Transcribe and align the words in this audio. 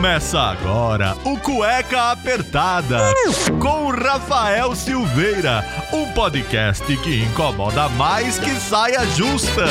Começa 0.00 0.40
agora 0.40 1.14
o 1.26 1.36
Cueca 1.36 2.12
Apertada 2.12 3.12
com 3.60 3.90
Rafael 3.90 4.74
Silveira, 4.74 5.62
um 5.92 6.10
podcast 6.12 6.96
que 6.96 7.22
incomoda 7.22 7.86
mais 7.90 8.38
que 8.38 8.50
saia 8.52 9.04
justa. 9.08 9.66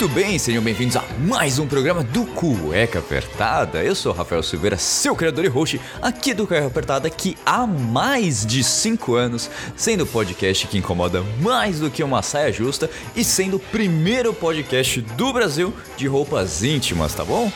Muito 0.00 0.14
bem, 0.14 0.38
sejam 0.38 0.62
bem-vindos 0.62 0.94
a 0.94 1.02
mais 1.18 1.58
um 1.58 1.66
programa 1.66 2.04
do 2.04 2.24
Cueca 2.24 3.00
Apertada. 3.00 3.82
Eu 3.82 3.96
sou 3.96 4.12
Rafael 4.12 4.44
Silveira, 4.44 4.78
seu 4.78 5.16
criador 5.16 5.44
e 5.44 5.48
host 5.48 5.80
aqui 6.00 6.32
do 6.32 6.46
Cueca 6.46 6.68
Apertada, 6.68 7.10
que 7.10 7.36
há 7.44 7.66
mais 7.66 8.46
de 8.46 8.62
5 8.62 9.16
anos, 9.16 9.50
sendo 9.74 10.04
o 10.04 10.06
podcast 10.06 10.68
que 10.68 10.78
incomoda 10.78 11.20
mais 11.40 11.80
do 11.80 11.90
que 11.90 12.04
uma 12.04 12.22
saia 12.22 12.52
justa 12.52 12.88
e 13.16 13.24
sendo 13.24 13.56
o 13.56 13.58
primeiro 13.58 14.32
podcast 14.32 15.00
do 15.00 15.32
Brasil 15.32 15.74
de 15.96 16.06
roupas 16.06 16.62
íntimas, 16.62 17.12
tá 17.12 17.24
bom? 17.24 17.50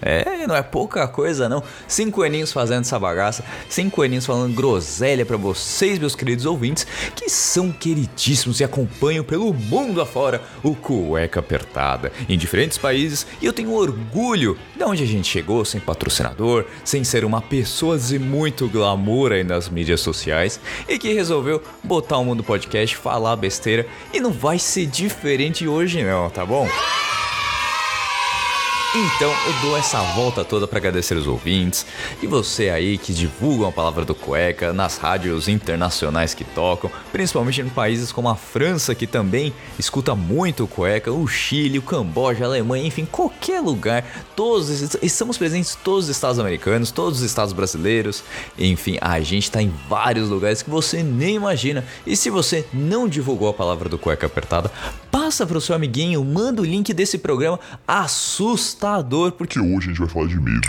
É, 0.00 0.46
não 0.46 0.54
é 0.54 0.62
pouca 0.62 1.06
coisa 1.08 1.48
não. 1.48 1.62
Cinco 1.86 2.22
aninhos 2.22 2.52
fazendo 2.52 2.82
essa 2.82 2.98
bagaça, 2.98 3.44
cinco 3.68 4.02
aninhos 4.02 4.26
falando 4.26 4.54
groselha 4.54 5.26
para 5.26 5.36
vocês, 5.36 5.98
meus 5.98 6.14
queridos 6.14 6.46
ouvintes, 6.46 6.86
que 7.14 7.28
são 7.28 7.72
queridíssimos 7.72 8.60
e 8.60 8.64
acompanham 8.64 9.24
pelo 9.24 9.52
mundo 9.52 10.00
afora 10.00 10.40
o 10.62 10.74
Cueca 10.74 11.40
Apertada, 11.40 12.12
em 12.28 12.38
diferentes 12.38 12.78
países, 12.78 13.26
e 13.40 13.46
eu 13.46 13.52
tenho 13.52 13.72
orgulho 13.72 14.56
de 14.76 14.84
onde 14.84 15.02
a 15.02 15.06
gente 15.06 15.28
chegou, 15.28 15.64
sem 15.64 15.80
patrocinador, 15.80 16.64
sem 16.84 17.02
ser 17.04 17.24
uma 17.24 17.42
pessoa 17.42 17.98
de 17.98 18.18
muito 18.18 18.68
glamour 18.68 19.32
aí 19.32 19.44
nas 19.44 19.68
mídias 19.68 20.00
sociais, 20.00 20.60
e 20.88 20.98
que 20.98 21.12
resolveu 21.12 21.62
botar 21.82 22.18
o 22.18 22.24
mundo 22.24 22.44
podcast, 22.44 22.96
falar 22.96 23.36
besteira, 23.36 23.86
e 24.12 24.20
não 24.20 24.32
vai 24.32 24.58
ser 24.58 24.86
diferente 24.86 25.66
hoje 25.66 26.02
não, 26.02 26.30
tá 26.30 26.44
bom? 26.46 26.68
Então 28.94 29.30
eu 29.30 29.52
dou 29.60 29.76
essa 29.76 30.00
volta 30.14 30.42
toda 30.42 30.66
para 30.66 30.78
agradecer 30.78 31.14
os 31.14 31.26
ouvintes 31.26 31.84
e 32.22 32.26
você 32.26 32.70
aí 32.70 32.96
que 32.96 33.12
divulgam 33.12 33.68
a 33.68 33.72
palavra 33.72 34.02
do 34.02 34.14
cueca 34.14 34.72
nas 34.72 34.96
rádios 34.96 35.46
internacionais 35.46 36.32
que 36.32 36.42
tocam, 36.42 36.90
principalmente 37.12 37.60
em 37.60 37.68
países 37.68 38.10
como 38.10 38.30
a 38.30 38.34
França 38.34 38.94
que 38.94 39.06
também 39.06 39.52
escuta 39.78 40.14
muito 40.14 40.64
o 40.64 40.66
cueca, 40.66 41.12
o 41.12 41.28
Chile, 41.28 41.78
o 41.78 41.82
Camboja, 41.82 42.44
a 42.44 42.48
Alemanha, 42.48 42.86
enfim, 42.86 43.04
qualquer 43.04 43.60
lugar. 43.60 44.06
Todos 44.34 44.70
estamos 45.02 45.36
presentes 45.36 45.74
todos 45.74 46.04
os 46.04 46.10
estados 46.10 46.38
americanos, 46.38 46.90
todos 46.90 47.18
os 47.18 47.26
estados 47.26 47.52
brasileiros. 47.52 48.24
Enfim, 48.58 48.96
a 49.02 49.20
gente 49.20 49.44
está 49.44 49.60
em 49.60 49.70
vários 49.86 50.30
lugares 50.30 50.62
que 50.62 50.70
você 50.70 51.02
nem 51.02 51.36
imagina. 51.36 51.84
E 52.06 52.16
se 52.16 52.30
você 52.30 52.66
não 52.72 53.06
divulgou 53.06 53.50
a 53.50 53.54
palavra 53.54 53.86
do 53.86 53.98
cueca 53.98 54.26
apertada, 54.26 54.72
passa 55.10 55.46
para 55.46 55.58
o 55.58 55.60
seu 55.60 55.74
amiguinho, 55.74 56.24
manda 56.24 56.62
o 56.62 56.64
link 56.64 56.94
desse 56.94 57.18
programa 57.18 57.60
assustador, 58.78 59.32
porque 59.32 59.58
hoje 59.58 59.86
a 59.86 59.92
gente 59.92 59.98
vai 59.98 60.08
falar 60.08 60.26
de 60.28 60.40
medo. 60.40 60.68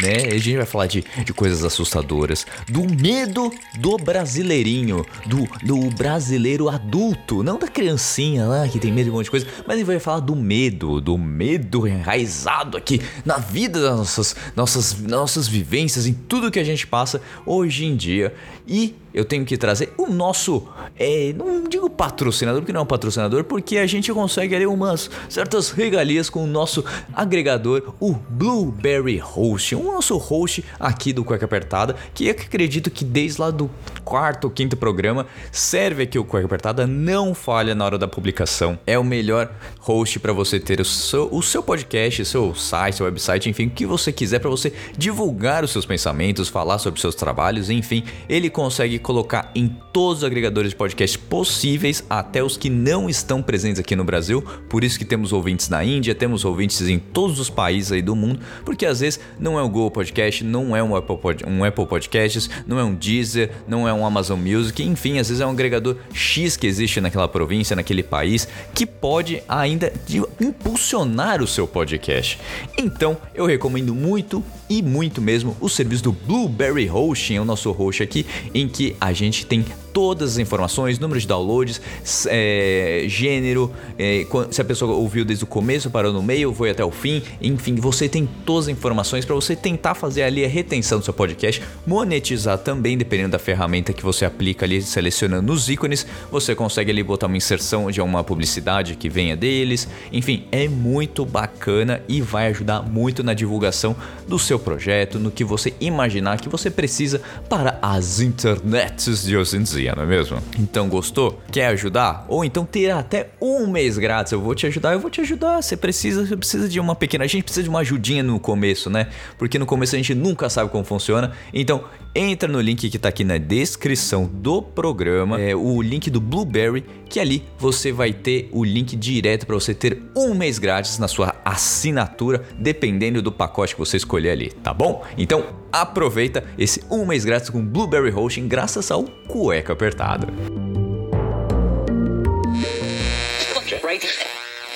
Né? 0.00 0.28
A 0.28 0.38
gente 0.38 0.56
vai 0.56 0.64
falar 0.64 0.86
de, 0.86 1.04
de 1.24 1.34
coisas 1.34 1.62
assustadoras, 1.62 2.46
do 2.66 2.82
medo 2.84 3.52
do 3.78 3.98
brasileirinho, 3.98 5.04
do, 5.26 5.46
do 5.62 5.90
brasileiro 5.90 6.70
adulto, 6.70 7.42
não 7.42 7.58
da 7.58 7.68
criancinha 7.68 8.46
lá 8.46 8.66
que 8.66 8.78
tem 8.78 8.90
medo 8.90 9.06
de 9.06 9.10
um 9.10 9.14
monte 9.14 9.24
de 9.24 9.30
coisa, 9.30 9.46
mas 9.66 9.74
a 9.74 9.78
gente 9.78 9.86
vai 9.86 9.98
falar 9.98 10.20
do 10.20 10.34
medo, 10.34 11.00
do 11.02 11.18
medo 11.18 11.86
enraizado 11.86 12.78
aqui 12.78 13.02
na 13.26 13.36
vida 13.36 13.82
das 13.82 13.96
nossas, 13.98 14.36
nossas, 14.56 15.00
nossas 15.02 15.46
vivências, 15.46 16.06
em 16.06 16.14
tudo 16.14 16.50
que 16.50 16.58
a 16.58 16.64
gente 16.64 16.86
passa 16.86 17.20
hoje 17.44 17.84
em 17.84 17.94
dia. 17.94 18.34
E 18.66 18.94
eu 19.12 19.24
tenho 19.24 19.44
que 19.44 19.56
trazer 19.56 19.92
o 19.98 20.06
nosso, 20.06 20.68
é, 20.98 21.32
não 21.36 21.64
digo 21.64 21.90
patrocinador, 21.90 22.60
porque 22.60 22.72
não 22.72 22.80
é 22.80 22.82
um 22.82 22.86
patrocinador, 22.86 23.44
porque 23.44 23.78
a 23.78 23.86
gente 23.86 24.12
consegue 24.12 24.54
ali 24.54 24.66
umas 24.66 25.10
certas 25.28 25.70
regalias 25.70 26.30
com 26.30 26.44
o 26.44 26.46
nosso 26.46 26.84
agregador, 27.12 27.94
o 27.98 28.12
Blueberry 28.12 29.18
Host, 29.18 29.74
o 29.74 29.82
nosso 29.82 30.16
host 30.16 30.64
aqui 30.78 31.12
do 31.12 31.24
Cueca 31.24 31.44
Apertada, 31.44 31.96
que 32.14 32.30
acredito 32.30 32.90
que 32.90 33.04
desde 33.04 33.40
lá 33.40 33.50
do 33.50 33.68
quarto 34.04 34.44
ou 34.44 34.50
quinto 34.50 34.76
programa 34.76 35.26
serve 35.50 36.04
aqui 36.04 36.18
o 36.18 36.24
Cueca 36.24 36.46
Apertada, 36.46 36.86
não 36.86 37.34
falha 37.34 37.74
na 37.74 37.84
hora 37.84 37.98
da 37.98 38.06
publicação. 38.06 38.78
É 38.86 38.98
o 38.98 39.04
melhor 39.04 39.50
host 39.80 40.20
para 40.20 40.32
você 40.32 40.60
ter 40.60 40.80
o 40.80 40.84
seu, 40.84 41.28
o 41.32 41.42
seu 41.42 41.62
podcast, 41.62 42.24
seu 42.24 42.54
site, 42.54 42.96
seu 42.96 43.06
website, 43.06 43.48
enfim, 43.48 43.66
o 43.66 43.70
que 43.70 43.86
você 43.86 44.12
quiser 44.12 44.38
para 44.38 44.50
você 44.50 44.72
divulgar 44.96 45.64
os 45.64 45.72
seus 45.72 45.84
pensamentos, 45.84 46.48
falar 46.48 46.78
sobre 46.78 47.00
seus 47.00 47.14
trabalhos, 47.14 47.70
enfim, 47.70 48.04
ele 48.28 48.48
consegue 48.48 48.99
colocar 49.00 49.50
em 49.54 49.68
todos 49.92 50.18
os 50.18 50.24
agregadores 50.24 50.70
de 50.70 50.76
podcast 50.76 51.18
possíveis, 51.18 52.04
até 52.08 52.42
os 52.42 52.56
que 52.56 52.70
não 52.70 53.08
estão 53.08 53.42
presentes 53.42 53.80
aqui 53.80 53.96
no 53.96 54.04
Brasil. 54.04 54.42
Por 54.68 54.84
isso 54.84 54.98
que 54.98 55.04
temos 55.04 55.32
ouvintes 55.32 55.68
na 55.68 55.84
Índia, 55.84 56.14
temos 56.14 56.44
ouvintes 56.44 56.80
em 56.82 56.98
todos 56.98 57.40
os 57.40 57.50
países 57.50 57.92
aí 57.92 58.02
do 58.02 58.14
mundo, 58.14 58.40
porque 58.64 58.86
às 58.86 59.00
vezes 59.00 59.20
não 59.38 59.58
é 59.58 59.62
o 59.62 59.68
Google 59.68 59.90
Podcast, 59.90 60.44
não 60.44 60.76
é 60.76 60.82
um 60.82 60.94
Apple, 60.94 61.16
Pod, 61.16 61.44
um 61.46 61.64
Apple 61.64 61.86
Podcasts, 61.86 62.48
não 62.66 62.78
é 62.78 62.84
um 62.84 62.94
Deezer, 62.94 63.50
não 63.66 63.88
é 63.88 63.92
um 63.92 64.06
Amazon 64.06 64.38
Music, 64.38 64.82
enfim, 64.82 65.18
às 65.18 65.28
vezes 65.28 65.40
é 65.40 65.46
um 65.46 65.50
agregador 65.50 65.96
X 66.12 66.56
que 66.56 66.66
existe 66.66 67.00
naquela 67.00 67.28
província, 67.28 67.74
naquele 67.74 68.02
país, 68.02 68.46
que 68.74 68.86
pode 68.86 69.42
ainda 69.48 69.92
impulsionar 70.40 71.42
o 71.42 71.46
seu 71.46 71.66
podcast. 71.66 72.38
Então, 72.76 73.16
eu 73.34 73.46
recomendo 73.46 73.94
muito 73.94 74.44
e 74.70 74.80
muito 74.80 75.20
mesmo 75.20 75.56
o 75.60 75.68
serviço 75.68 76.04
do 76.04 76.12
Blueberry 76.12 76.88
Hosting, 76.88 77.34
é 77.34 77.40
o 77.40 77.44
nosso 77.44 77.72
host 77.72 78.04
aqui, 78.04 78.24
em 78.54 78.68
que 78.68 78.96
a 79.00 79.12
gente 79.12 79.44
tem 79.44 79.64
todas 79.92 80.32
as 80.32 80.38
informações, 80.38 80.98
número 80.98 81.20
de 81.20 81.26
downloads, 81.26 81.80
é, 82.26 83.04
gênero, 83.08 83.72
é, 83.98 84.26
se 84.50 84.60
a 84.60 84.64
pessoa 84.64 84.94
ouviu 84.94 85.24
desde 85.24 85.44
o 85.44 85.46
começo, 85.46 85.90
parou 85.90 86.12
no 86.12 86.22
meio, 86.22 86.54
foi 86.54 86.70
até 86.70 86.84
o 86.84 86.90
fim, 86.90 87.22
enfim, 87.40 87.74
você 87.74 88.08
tem 88.08 88.28
todas 88.44 88.66
as 88.66 88.72
informações 88.72 89.24
para 89.24 89.34
você 89.34 89.56
tentar 89.56 89.94
fazer 89.94 90.22
ali 90.22 90.44
a 90.44 90.48
retenção 90.48 90.98
do 90.98 91.04
seu 91.04 91.14
podcast, 91.14 91.62
monetizar 91.86 92.58
também, 92.58 92.96
dependendo 92.96 93.30
da 93.30 93.38
ferramenta 93.38 93.92
que 93.92 94.02
você 94.02 94.24
aplica 94.24 94.64
ali, 94.64 94.82
selecionando 94.82 95.52
os 95.52 95.68
ícones, 95.68 96.06
você 96.30 96.54
consegue 96.54 96.90
ali 96.90 97.02
botar 97.02 97.26
uma 97.26 97.36
inserção 97.36 97.90
de 97.90 98.00
uma 98.00 98.22
publicidade 98.22 98.96
que 98.96 99.08
venha 99.08 99.36
deles, 99.36 99.88
enfim, 100.12 100.44
é 100.52 100.68
muito 100.68 101.24
bacana 101.24 102.02
e 102.08 102.20
vai 102.20 102.48
ajudar 102.48 102.82
muito 102.82 103.22
na 103.22 103.34
divulgação 103.34 103.96
do 104.26 104.38
seu 104.38 104.58
projeto, 104.58 105.18
no 105.18 105.30
que 105.30 105.44
você 105.44 105.74
imaginar 105.80 106.40
que 106.40 106.48
você 106.48 106.70
precisa 106.70 107.20
para 107.48 107.78
as 107.82 108.20
internets 108.20 109.24
de 109.24 109.36
hoje 109.36 109.56
em 109.56 109.62
dia, 109.62 109.79
não 109.96 110.02
é 110.02 110.06
mesmo? 110.06 110.38
Então 110.58 110.88
gostou? 110.88 111.40
Quer 111.50 111.66
ajudar? 111.68 112.24
Ou 112.28 112.44
então 112.44 112.64
ter 112.64 112.90
até 112.90 113.30
um 113.40 113.66
mês 113.66 113.98
grátis? 113.98 114.32
Eu 114.32 114.40
vou 114.40 114.54
te 114.54 114.66
ajudar, 114.66 114.92
eu 114.92 115.00
vou 115.00 115.10
te 115.10 115.20
ajudar. 115.20 115.62
Você 115.62 115.76
precisa, 115.76 116.26
você 116.26 116.36
precisa 116.36 116.68
de 116.68 116.78
uma 116.78 116.94
pequena. 116.94 117.24
A 117.24 117.26
gente 117.26 117.42
precisa 117.42 117.62
de 117.62 117.68
uma 117.68 117.80
ajudinha 117.80 118.22
no 118.22 118.38
começo, 118.38 118.90
né? 118.90 119.08
Porque 119.38 119.58
no 119.58 119.66
começo 119.66 119.94
a 119.94 119.98
gente 119.98 120.14
nunca 120.14 120.48
sabe 120.48 120.70
como 120.70 120.84
funciona. 120.84 121.32
Então 121.52 121.84
entra 122.14 122.48
no 122.48 122.60
link 122.60 122.88
que 122.90 122.98
tá 122.98 123.08
aqui 123.08 123.24
na 123.24 123.38
descrição 123.38 124.26
do 124.26 124.60
programa, 124.60 125.40
é 125.40 125.54
o 125.54 125.80
link 125.80 126.10
do 126.10 126.20
Blueberry, 126.20 126.84
que 127.08 127.20
ali 127.20 127.44
você 127.58 127.92
vai 127.92 128.12
ter 128.12 128.48
o 128.52 128.64
link 128.64 128.96
direto 128.96 129.46
para 129.46 129.54
você 129.54 129.74
ter 129.74 130.02
um 130.16 130.34
mês 130.34 130.58
grátis 130.58 130.98
na 130.98 131.08
sua 131.08 131.34
assinatura, 131.44 132.44
dependendo 132.58 133.22
do 133.22 133.30
pacote 133.30 133.74
que 133.74 133.80
você 133.80 133.96
escolher 133.96 134.30
ali, 134.30 134.50
tá 134.50 134.74
bom? 134.74 135.04
Então 135.16 135.44
aproveita 135.72 136.44
esse 136.58 136.82
um 136.90 137.06
mês 137.06 137.24
grátis 137.24 137.50
com 137.50 137.64
Blueberry 137.64 138.12
Hosting 138.12 138.48
graças 138.48 138.90
ao 138.90 139.04
Cueca 139.04 139.72
Apertada. 139.72 140.28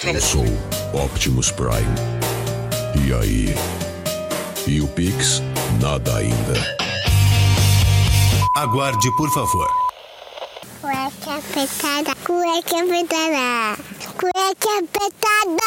Eu 0.04 0.20
sou 0.20 0.44
Optimus 0.92 1.50
Prime. 1.50 1.72
E 3.06 3.12
aí? 3.12 3.54
E 4.66 4.80
o 4.80 4.86
Pix? 4.88 5.42
Nada 5.80 6.16
ainda. 6.16 6.83
Aguarde, 8.56 9.10
por 9.16 9.28
favor. 9.30 9.68
Cueca 10.80 11.38
apertada, 11.38 12.14
cueca 12.24 12.84
apertada, 12.84 13.82
cueca 14.16 14.78
apertada. 14.78 15.64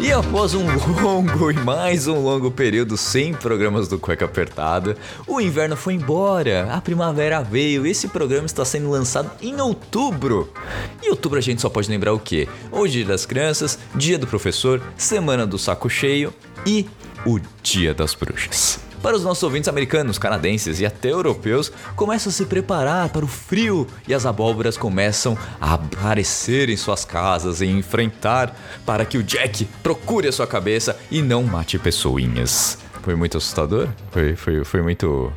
E 0.00 0.10
após 0.10 0.54
um 0.54 0.66
longo 1.00 1.52
e 1.52 1.54
mais 1.54 2.08
um 2.08 2.20
longo 2.20 2.50
período 2.50 2.96
sem 2.96 3.32
programas 3.32 3.86
do 3.86 3.96
Cueca 3.96 4.24
Apertada, 4.24 4.96
o 5.24 5.40
inverno 5.40 5.76
foi 5.76 5.94
embora, 5.94 6.74
a 6.74 6.80
primavera 6.80 7.40
veio. 7.40 7.86
Esse 7.86 8.08
programa 8.08 8.46
está 8.46 8.64
sendo 8.64 8.90
lançado 8.90 9.30
em 9.40 9.60
outubro. 9.60 10.52
E 11.00 11.10
outubro 11.10 11.38
a 11.38 11.42
gente 11.42 11.62
só 11.62 11.68
pode 11.68 11.88
lembrar 11.88 12.12
o 12.12 12.18
quê? 12.18 12.48
O 12.72 12.88
Dia 12.88 13.04
das 13.04 13.24
Crianças, 13.24 13.78
Dia 13.94 14.18
do 14.18 14.26
Professor, 14.26 14.82
Semana 14.96 15.46
do 15.46 15.60
Saco 15.60 15.88
Cheio 15.88 16.34
e 16.66 16.88
o 17.24 17.38
Dia 17.62 17.94
das 17.94 18.16
Bruxas. 18.16 18.87
Para 19.02 19.16
os 19.16 19.22
nossos 19.22 19.42
ouvintes 19.42 19.68
americanos, 19.68 20.18
canadenses 20.18 20.80
e 20.80 20.86
até 20.86 21.10
europeus, 21.10 21.70
começam 21.94 22.30
a 22.30 22.32
se 22.32 22.44
preparar 22.46 23.08
para 23.10 23.24
o 23.24 23.28
frio 23.28 23.86
e 24.06 24.14
as 24.14 24.26
abóboras 24.26 24.76
começam 24.76 25.38
a 25.60 25.74
aparecer 25.74 26.68
em 26.68 26.76
suas 26.76 27.04
casas 27.04 27.60
e 27.60 27.66
enfrentar 27.66 28.54
para 28.84 29.04
que 29.04 29.16
o 29.16 29.22
Jack 29.22 29.64
procure 29.82 30.28
a 30.28 30.32
sua 30.32 30.46
cabeça 30.46 30.98
e 31.10 31.22
não 31.22 31.44
mate 31.44 31.78
pessoinhas. 31.78 32.78
Foi 33.02 33.14
muito 33.14 33.38
assustador? 33.38 33.88
Foi, 34.10 34.34
foi, 34.34 34.64
foi 34.64 34.82
muito. 34.82 35.32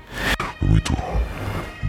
Muito. 0.61 0.93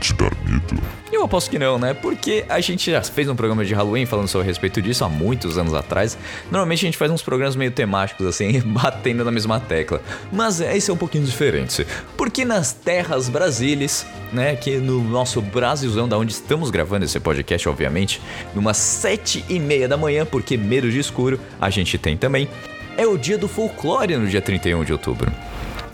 de 0.00 0.14
dar 0.14 0.32
medo. 0.44 1.01
Eu 1.22 1.26
aposto 1.26 1.48
que 1.48 1.56
não, 1.56 1.78
né? 1.78 1.94
Porque 1.94 2.44
a 2.48 2.60
gente 2.60 2.90
já 2.90 3.00
fez 3.00 3.28
um 3.28 3.36
programa 3.36 3.64
de 3.64 3.72
Halloween 3.72 4.04
falando 4.06 4.26
sobre 4.26 4.44
a 4.44 4.48
respeito 4.48 4.82
disso 4.82 5.04
há 5.04 5.08
muitos 5.08 5.56
anos 5.56 5.72
atrás. 5.72 6.19
Normalmente 6.50 6.80
a 6.84 6.88
gente 6.88 6.98
faz 6.98 7.12
uns 7.12 7.22
programas 7.22 7.54
meio 7.54 7.70
temáticos, 7.70 8.26
assim, 8.26 8.58
batendo 8.66 9.24
na 9.24 9.30
mesma 9.30 9.60
tecla. 9.60 10.02
Mas 10.32 10.60
esse 10.60 10.90
é 10.90 10.92
um 10.92 10.96
pouquinho 10.96 11.24
diferente. 11.24 11.86
Porque 12.16 12.44
nas 12.44 12.72
terras 12.72 13.28
brasileiras, 13.28 14.04
né? 14.32 14.56
Que 14.56 14.78
no 14.78 15.00
nosso 15.00 15.40
Brasilzão, 15.40 16.08
da 16.08 16.19
onde 16.19 16.32
estamos 16.32 16.70
gravando 16.70 17.04
esse 17.04 17.20
podcast, 17.20 17.69
obviamente, 17.69 18.20
numas 18.52 18.78
sete 18.78 19.44
e 19.48 19.60
meia 19.60 19.86
da 19.86 19.96
manhã, 19.96 20.26
porque 20.26 20.56
medo 20.56 20.90
de 20.90 20.98
escuro 20.98 21.38
a 21.60 21.70
gente 21.70 21.96
tem 21.98 22.16
também. 22.16 22.48
É 22.96 23.06
o 23.06 23.16
dia 23.16 23.38
do 23.38 23.46
folclore 23.46 24.16
no 24.16 24.26
dia 24.26 24.42
31 24.42 24.82
de 24.82 24.92
outubro. 24.92 25.30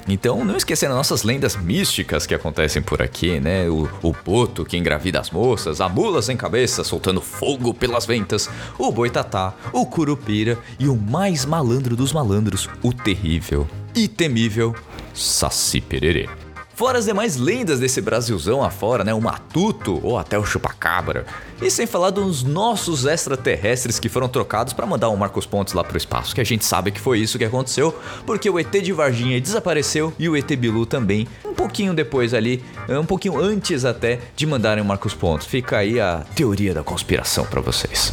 Então, 0.08 0.44
não 0.44 0.56
esquecendo 0.56 0.94
nossas 0.94 1.22
lendas 1.22 1.55
místicas 1.55 2.26
que 2.26 2.34
acontecem 2.34 2.81
por 2.81 3.02
aqui, 3.02 3.38
né? 3.38 3.69
O, 3.69 3.88
o 4.02 4.14
poto 4.14 4.64
que 4.64 4.76
engravida 4.76 5.20
as 5.20 5.31
moças, 5.31 5.81
a 5.81 5.88
mula 5.88 6.22
sem 6.22 6.37
cabeça 6.37 6.82
soltando 6.82 7.20
fogo 7.20 7.75
pelas 7.75 8.06
ventas, 8.06 8.49
o 8.78 8.90
boitatá, 8.90 9.55
o 9.72 9.84
curupira 9.84 10.58
e 10.78 10.88
o 10.88 10.96
mais 10.96 11.44
malandro 11.44 11.94
dos 11.94 12.12
malandros, 12.12 12.69
o 12.82 12.93
terrível 12.93 13.69
e 13.94 14.08
temível 14.08 14.75
Saci 15.12 15.81
Pererê. 15.81 16.47
Fora 16.78 16.96
as 16.96 17.06
demais 17.06 17.36
lendas 17.36 17.80
desse 17.80 18.00
Brasilzão 18.00 18.62
afora, 18.62 19.02
né? 19.02 19.12
O 19.12 19.20
Matuto 19.20 19.98
ou 20.00 20.16
até 20.16 20.38
o 20.38 20.44
Chupacabra. 20.44 21.26
E 21.60 21.69
sem 21.72 21.88
falar 21.88 22.10
dos 22.10 22.44
nossos 22.44 23.04
extraterrestres 23.04 23.98
que 23.98 24.08
foram 24.08 24.28
trocados 24.28 24.72
para 24.72 24.86
mandar 24.86 25.08
o 25.08 25.16
Marcos 25.16 25.44
Pontes 25.44 25.75
lá 25.75 25.82
pro 25.82 25.96
espaço, 25.96 26.36
que 26.36 26.40
a 26.40 26.44
gente 26.44 26.64
sabe 26.64 26.92
que 26.92 27.00
foi 27.00 27.19
isso 27.19 27.36
que 27.36 27.44
aconteceu, 27.44 27.92
porque 28.25 28.48
o 28.48 28.60
ET 28.60 28.70
de 28.70 28.92
Varginha 28.92 29.40
desapareceu 29.40 30.14
e 30.20 30.28
o 30.28 30.36
ET 30.36 30.46
Bilu 30.54 30.86
também, 30.86 31.26
um 31.44 31.52
pouquinho 31.52 31.92
depois 31.92 32.32
ali, 32.32 32.62
um 32.88 33.04
pouquinho 33.04 33.40
antes 33.40 33.84
até 33.84 34.20
de 34.36 34.46
mandarem 34.46 34.80
o 34.80 34.86
Marcos 34.86 35.14
Pontes. 35.14 35.48
Fica 35.48 35.78
aí 35.78 35.98
a 35.98 36.25
teoria 36.36 36.72
da 36.72 36.84
conspiração 36.84 37.44
para 37.44 37.60
vocês. 37.60 38.12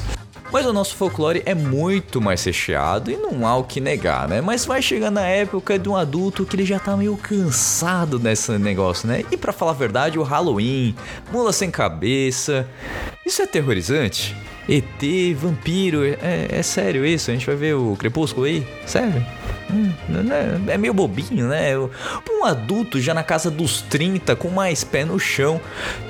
Mas 0.55 0.65
o 0.65 0.71
nosso 0.71 0.95
folclore 0.95 1.43
é 1.45 1.53
muito 1.53 2.21
mais 2.21 2.41
recheado 2.45 3.11
e 3.11 3.17
não 3.17 3.45
há 3.45 3.57
o 3.57 3.65
que 3.65 3.81
negar, 3.81 4.25
né? 4.25 4.39
Mas 4.39 4.65
vai 4.65 4.81
chegando 4.81 5.17
a 5.17 5.23
época 5.23 5.77
de 5.77 5.89
um 5.89 5.97
adulto 5.97 6.45
que 6.45 6.55
ele 6.55 6.63
já 6.63 6.79
tá 6.79 6.95
meio 6.95 7.17
cansado 7.17 8.17
desse 8.17 8.53
negócio, 8.53 9.05
né? 9.05 9.25
E 9.29 9.35
para 9.35 9.51
falar 9.51 9.71
a 9.71 9.73
verdade, 9.73 10.17
o 10.17 10.23
Halloween, 10.23 10.95
mula 11.29 11.51
sem 11.51 11.69
cabeça, 11.69 12.65
isso 13.25 13.41
é 13.41 13.43
aterrorizante? 13.43 14.33
ET, 14.69 15.35
vampiro, 15.35 16.05
é, 16.05 16.47
é 16.49 16.63
sério 16.63 17.05
isso? 17.05 17.31
A 17.31 17.33
gente 17.33 17.45
vai 17.45 17.57
ver 17.57 17.75
o 17.75 17.93
Crepúsculo 17.97 18.45
aí? 18.45 18.65
Sério? 18.85 19.25
Hum, 19.75 19.91
né? 20.07 20.61
é 20.67 20.77
meio 20.77 20.93
bobinho, 20.93 21.49
né? 21.49 21.77
Um 21.77 22.45
adulto 22.45 23.01
já 23.01 23.13
na 23.13 23.23
casa 23.23 23.51
dos 23.51 23.81
30, 23.81 24.35
com 24.35 24.47
mais 24.47 24.85
pé 24.85 25.03
no 25.03 25.19
chão. 25.19 25.59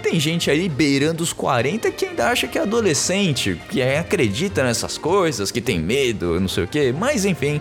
Tem 0.04 0.20
gente 0.20 0.52
aí 0.52 0.70
beirando 0.70 1.24
os 1.24 1.34
40 1.34 1.90
que 1.90 2.06
ainda 2.06 2.28
acha 2.28 2.48
que 2.48 2.60
é 2.60 2.62
adolescente, 2.62 3.60
que 3.70 3.82
acredita 3.82 4.64
nessas 4.64 4.98
coisas, 4.98 5.50
que 5.50 5.62
tem 5.62 5.80
medo, 5.80 6.40
não 6.40 6.48
sei 6.48 6.66
o 6.66 6.68
que. 6.68 6.92
Mas 6.92 7.26
enfim, 7.26 7.60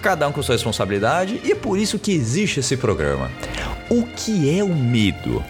cada 0.00 0.28
um 0.28 0.32
com 0.32 0.40
sua 0.42 0.54
responsabilidade 0.54 1.40
e 1.42 1.50
é 1.50 1.54
por 1.54 1.76
isso 1.78 1.98
que 1.98 2.12
existe 2.12 2.60
esse 2.60 2.76
programa. 2.76 3.28
O 3.90 4.04
que 4.04 4.56
é 4.56 4.62
o 4.62 4.72
medo? 4.72 5.42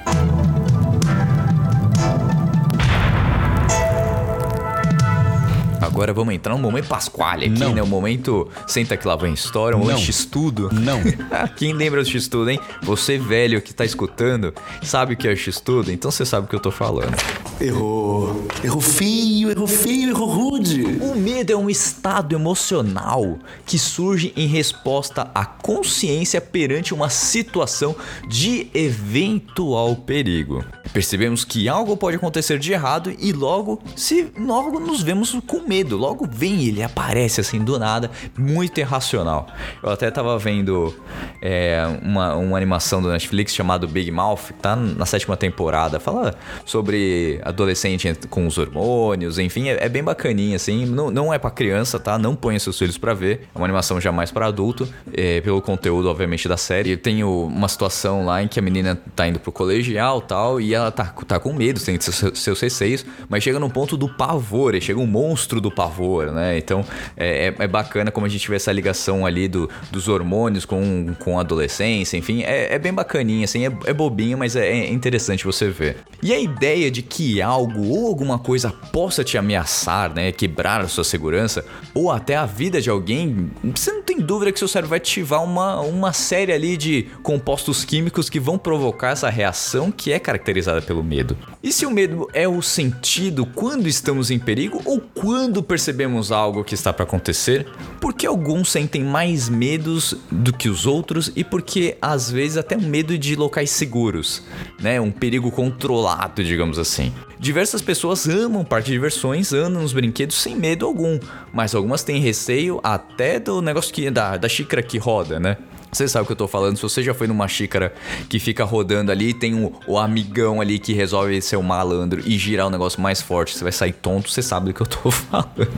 Agora 6.01 6.15
vamos 6.15 6.33
entrar 6.33 6.55
no 6.55 6.63
momento 6.63 6.89
Pasquale 6.89 7.45
aqui, 7.45 7.59
Não. 7.59 7.75
né? 7.75 7.83
O 7.83 7.87
momento 7.87 8.49
senta 8.67 8.97
que 8.97 9.07
lá 9.07 9.17
vem 9.17 9.35
história, 9.35 9.77
um. 9.77 9.95
X-Tudo. 9.99 10.71
Não. 10.73 10.99
Quem 11.59 11.75
lembra 11.75 12.03
do 12.03 12.09
X-Tudo, 12.09 12.49
hein? 12.49 12.59
Você 12.81 13.19
velho 13.19 13.61
que 13.61 13.75
tá 13.75 13.85
escutando, 13.85 14.55
sabe 14.83 15.13
o 15.13 15.17
que 15.17 15.29
é 15.29 15.33
o 15.33 15.37
X-Tudo? 15.37 15.93
Então 15.93 16.11
você 16.11 16.25
sabe 16.25 16.47
o 16.47 16.49
que 16.49 16.57
eu 16.57 16.61
tô 16.61 16.71
falando. 16.71 17.15
Errou. 17.61 18.47
Errou 18.65 18.81
feio, 18.81 19.51
errou 19.51 19.67
feio, 19.67 20.09
errou 20.09 20.27
rude. 20.27 20.85
O 21.03 21.15
medo 21.15 21.53
é 21.53 21.57
um 21.57 21.69
estado 21.69 22.35
emocional 22.35 23.39
que 23.67 23.79
surge 23.79 24.33
em 24.35 24.47
resposta 24.47 25.31
à 25.35 25.45
consciência 25.45 26.41
perante 26.41 26.95
uma 26.95 27.11
situação 27.11 27.95
de 28.27 28.69
eventual 28.73 29.95
perigo. 29.97 30.65
Percebemos 30.93 31.45
que 31.45 31.69
algo 31.69 31.97
pode 31.97 32.17
acontecer 32.17 32.59
de 32.59 32.73
errado 32.73 33.13
e 33.19 33.33
logo 33.33 33.81
se 33.95 34.33
logo 34.39 34.81
nos 34.81 35.03
vemos 35.03 35.37
com 35.47 35.61
medo. 35.61 35.97
Logo 35.97 36.29
vem 36.31 36.65
ele 36.65 36.83
aparece 36.83 37.41
assim 37.41 37.63
do 37.63 37.79
nada, 37.79 38.11
muito 38.37 38.79
irracional. 38.81 39.47
Eu 39.83 39.91
até 39.91 40.11
tava 40.11 40.37
vendo 40.39 40.95
é, 41.41 41.85
uma, 42.03 42.35
uma 42.35 42.57
animação 42.57 43.01
do 43.01 43.09
Netflix 43.09 43.55
chamado 43.55 43.87
Big 43.87 44.11
Mouth, 44.11 44.53
tá 44.61 44.75
na 44.75 45.07
sétima 45.07 45.37
temporada. 45.37 46.01
Fala 46.01 46.35
sobre 46.65 47.41
adolescente 47.45 48.13
com 48.29 48.47
os 48.47 48.59
hormônios, 48.59 49.39
enfim, 49.39 49.69
é, 49.69 49.85
é 49.85 49.89
bem 49.89 50.03
bacaninha 50.03 50.57
assim. 50.57 50.87
Não, 50.87 51.11
não 51.11 51.33
é 51.33 51.39
para 51.39 51.51
criança, 51.51 52.01
tá? 52.01 52.19
Não 52.19 52.35
ponha 52.35 52.59
seus 52.59 52.79
filhos 52.79 52.99
para 52.99 53.15
ver. 53.15 53.49
É 53.55 53.59
uma 53.59 53.67
animação 53.67 54.01
jamais 54.01 54.33
para 54.33 54.47
adulto, 54.47 54.89
é, 55.13 55.41
pelo 55.41 55.63
conteúdo 55.63 56.09
obviamente 56.09 56.49
da 56.49 56.57
série. 56.57 56.97
Tem 56.97 57.23
uma 57.23 57.69
situação 57.69 58.25
lá 58.25 58.43
em 58.43 58.49
que 58.49 58.59
a 58.59 58.63
menina 58.63 59.01
tá 59.15 59.29
indo 59.29 59.39
pro 59.39 59.53
colegial 59.53 60.21
tal 60.21 60.61
e 60.61 60.75
ela 60.81 60.91
tá, 60.91 61.05
tá 61.27 61.39
com 61.39 61.53
medo, 61.53 61.81
tem 61.81 61.99
seus, 62.01 62.39
seus 62.39 62.61
receios, 62.61 63.05
mas 63.29 63.43
chega 63.43 63.59
num 63.59 63.71
ponto 63.71 63.97
do 63.97 64.09
pavor, 64.09 64.79
chega 64.81 64.99
um 65.01 65.07
monstro 65.07 65.61
do 65.61 65.71
pavor, 65.71 66.33
né? 66.33 66.59
Então 66.59 66.85
é, 67.17 67.49
é- 67.49 67.65
é 67.65 67.69
bacana 67.69 68.11
como 68.11 68.27
a 68.27 68.29
gente 68.29 68.49
vê 68.49 68.57
essa 68.57 68.73
ligação 68.73 69.25
ali 69.27 69.49
do, 69.49 69.69
dos 69.91 70.09
hormônios 70.09 70.65
com, 70.65 71.15
com 71.19 71.39
a 71.39 71.41
adolescência, 71.43 72.17
enfim, 72.17 72.43
é, 72.43 72.75
é 72.75 72.79
bem 72.79 72.93
bacaninha, 72.93 73.45
assim, 73.45 73.67
é, 73.67 73.73
é 73.87 73.93
bobinho, 73.93 74.39
mas 74.39 74.57
é, 74.57 74.69
é 74.69 74.91
interessante 74.91 75.45
você 75.45 75.69
ver. 75.69 75.99
E 76.23 76.33
a 76.33 76.39
ideia 76.39 76.91
de 76.91 77.03
que 77.03 77.41
algo 77.43 77.87
ou 77.89 78.07
alguma 78.07 78.39
coisa 78.39 78.71
possa 78.93 79.25
te 79.25 79.37
ameaçar, 79.39 80.13
né? 80.15 80.31
Quebrar 80.33 80.81
a 80.81 80.89
sua 80.89 81.05
segurança, 81.05 81.65
ou 81.95 82.11
até 82.11 82.37
a 82.37 82.47
vida 82.47 82.81
de 82.81 82.91
alguém, 82.91 83.51
você 83.75 83.91
não 83.93 84.03
tem 84.03 84.19
dúvida 84.19 84.53
que 84.53 84.59
seu 84.59 84.69
cérebro 84.69 84.91
vai 84.91 84.99
ativar 84.99 85.43
uma, 85.43 85.81
uma 85.81 86.13
série 86.13 86.53
ali 86.53 86.77
de 86.77 87.07
compostos 87.23 87.85
químicos 87.85 88.29
que 88.29 88.39
vão 88.39 88.59
provocar 88.59 89.11
essa 89.11 89.29
reação 89.31 89.91
que 89.91 90.13
é 90.13 90.19
caracterizada 90.19 90.70
pelo 90.87 91.03
medo. 91.03 91.37
E 91.63 91.73
se 91.73 91.87
o 91.87 91.91
medo 91.91 92.29
é 92.33 92.47
o 92.47 92.61
sentido 92.61 93.47
quando 93.47 93.89
estamos 93.89 94.31
em 94.31 94.39
perigo 94.39 94.81
ou 94.85 95.01
quando 95.01 95.63
percebemos 95.63 96.31
algo 96.31 96.63
que 96.63 96.75
está 96.75 96.93
para 96.93 97.05
acontecer? 97.05 97.67
Porque 98.01 98.27
alguns 98.27 98.71
sentem 98.71 99.03
mais 99.03 99.49
medos 99.49 100.15
do 100.31 100.53
que 100.53 100.69
os 100.69 100.87
outros 100.87 101.33
e 101.35 101.43
porque 101.43 101.97
às 102.01 102.31
vezes 102.31 102.57
até 102.57 102.77
um 102.77 102.83
medo 102.83 103.17
de 103.17 103.35
locais 103.35 103.71
seguros, 103.71 104.43
né? 104.81 105.01
Um 105.01 105.11
perigo 105.11 105.51
controlado, 105.51 106.45
digamos 106.45 106.79
assim. 106.79 107.13
Diversas 107.39 107.81
pessoas 107.81 108.29
amam 108.29 108.65
parque 108.65 108.89
de 108.89 108.93
diversões, 108.93 109.53
andam 109.55 109.81
nos 109.81 109.95
brinquedos 109.95 110.37
sem 110.37 110.55
medo 110.55 110.85
algum, 110.85 111.19
mas 111.53 111.75
algumas 111.75 112.03
têm 112.03 112.21
receio 112.21 112.79
até 112.83 113.41
do 113.41 113.63
negócio 113.63 113.95
que 113.95 114.11
da, 114.11 114.37
da 114.37 114.49
xícara 114.49 114.83
que 114.83 114.99
roda, 114.99 115.41
né? 115.41 115.57
Você 115.93 116.07
sabe 116.07 116.25
o 116.25 116.27
que 116.27 116.33
eu 116.33 116.37
tô 116.37 116.47
falando, 116.47 116.77
se 116.77 116.83
você 116.83 117.03
já 117.03 117.13
foi 117.13 117.27
numa 117.27 117.49
xícara 117.49 117.93
que 118.29 118.39
fica 118.39 118.65
rodando 118.65 119.11
ali, 119.11 119.35
tem 119.35 119.55
o, 119.55 119.73
o 119.87 119.99
amigão 119.99 120.61
ali 120.61 120.79
que 120.79 120.93
resolve 120.93 121.41
ser 121.43 121.57
o 121.57 121.63
malandro 121.63 122.23
e 122.25 122.39
girar 122.39 122.69
o 122.69 122.71
negócio 122.71 123.01
mais 123.01 123.21
forte, 123.21 123.57
você 123.57 123.65
vai 123.65 123.73
sair 123.73 123.93
tonto, 123.93 124.31
você 124.31 124.43
sabe 124.43 124.67
do 124.67 124.75
que 124.75 124.81
eu 124.81 124.87
tô 124.87 125.11
falando. 125.11 125.69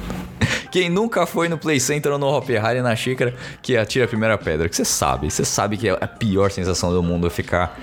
Quem 0.71 0.89
nunca 0.89 1.27
foi 1.27 1.49
no 1.49 1.59
Play 1.59 1.79
Center 1.79 2.13
ou 2.13 2.19
no 2.19 2.27
Hop 2.27 2.49
Harry 2.49 2.81
na 2.81 2.97
xícara 2.97 3.35
que 3.61 3.77
atira 3.77 4.07
a 4.07 4.09
primeira 4.09 4.39
pedra, 4.39 4.69
que 4.69 4.77
você 4.77 4.85
sabe, 4.85 5.31
você 5.31 5.45
sabe 5.45 5.77
que 5.77 5.89
é 5.89 5.93
a 5.93 6.07
pior 6.07 6.51
sensação 6.51 6.93
do 6.93 7.03
mundo 7.03 7.27
é 7.27 7.31
ficar 7.31 7.79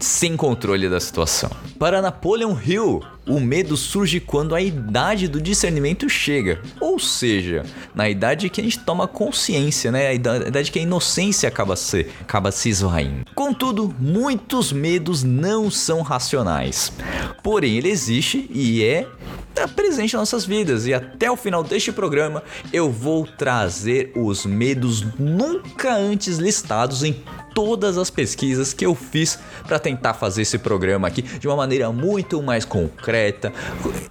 sem 0.00 0.36
controle 0.36 0.88
da 0.88 0.98
situação. 0.98 1.50
Para 1.78 2.02
Napoleon 2.02 2.56
Hill, 2.64 3.00
o 3.26 3.38
medo 3.38 3.76
surge 3.76 4.18
quando 4.20 4.54
a 4.54 4.60
idade 4.60 5.28
do 5.28 5.40
discernimento 5.40 6.08
chega, 6.08 6.60
ou 6.80 6.98
seja, 6.98 7.64
na 7.94 8.08
idade 8.08 8.48
que 8.50 8.60
a 8.60 8.64
gente 8.64 8.80
toma 8.80 9.06
consciência, 9.06 9.92
né? 9.92 10.08
A 10.08 10.14
ida- 10.14 10.44
a 10.44 10.48
idade 10.48 10.70
que 10.72 10.78
a 10.78 10.82
inocência 10.82 11.48
acaba 11.48 11.76
se, 11.76 12.06
acaba 12.20 12.50
se 12.50 12.68
esvaindo. 12.68 13.24
Contudo, 13.34 13.94
muitos 13.98 14.72
medos 14.72 15.22
não 15.22 15.70
são 15.70 16.02
racionais. 16.02 16.92
Porém, 17.42 17.76
ele 17.76 17.88
existe 17.88 18.48
e 18.52 18.82
é 18.82 19.06
tá 19.54 19.68
presente 19.68 20.14
em 20.14 20.16
nossas 20.16 20.44
vidas. 20.44 20.86
E 20.86 20.94
até 20.94 21.30
o 21.30 21.36
final 21.36 21.62
deste 21.62 21.92
programa 21.92 22.42
eu 22.72 22.90
vou 22.90 23.26
trazer 23.26 24.10
os 24.16 24.46
medos 24.46 25.04
nunca 25.18 25.94
antes 25.94 26.38
listados 26.38 27.02
em 27.02 27.22
todas 27.54 27.98
as 27.98 28.10
pesquisas 28.10 28.72
que 28.72 28.84
eu 28.84 28.94
fiz 28.94 29.38
para 29.66 29.78
tentar 29.78 30.14
fazer 30.14 30.42
esse 30.42 30.58
programa 30.58 31.08
aqui 31.08 31.22
de 31.22 31.46
uma 31.46 31.56
maneira 31.56 31.90
muito 31.92 32.42
mais 32.42 32.64
concreta, 32.64 33.52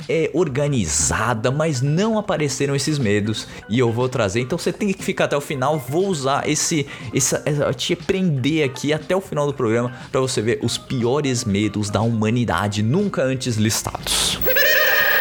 é, 0.08 0.30
organizada, 0.34 1.52
mas 1.52 1.82
não 1.82 2.18
apareceram 2.18 2.76
esses 2.76 2.98
medos 2.98 3.48
e 3.70 3.80
eu 3.80 3.92
vou 3.92 4.08
trazer. 4.10 4.42
Então 4.42 4.58
você 4.58 4.72
tem 4.72 4.94
que 4.94 5.04
ficar 5.04 5.26
até 5.26 5.38
o 5.38 5.42
final. 5.42 5.78
Vou 5.78 6.08
usar 6.08 6.48
esse, 6.48 6.88
essa, 7.14 7.42
essa 7.46 7.74
te 7.74 7.96
prender 7.96 8.66
aqui 8.66 8.94
até 8.94 9.16
o 9.16 9.22
final 9.22 9.46
do 9.46 9.54
programa 9.54 9.92
para 10.12 10.22
você 10.22 10.42
ver 10.42 10.60
os 10.62 10.78
piores 10.78 11.46
medos 11.46 11.90
da 11.90 12.02
humanidade 12.02 12.84
nunca 12.84 13.24
antes 13.24 13.56
listados. 13.56 14.40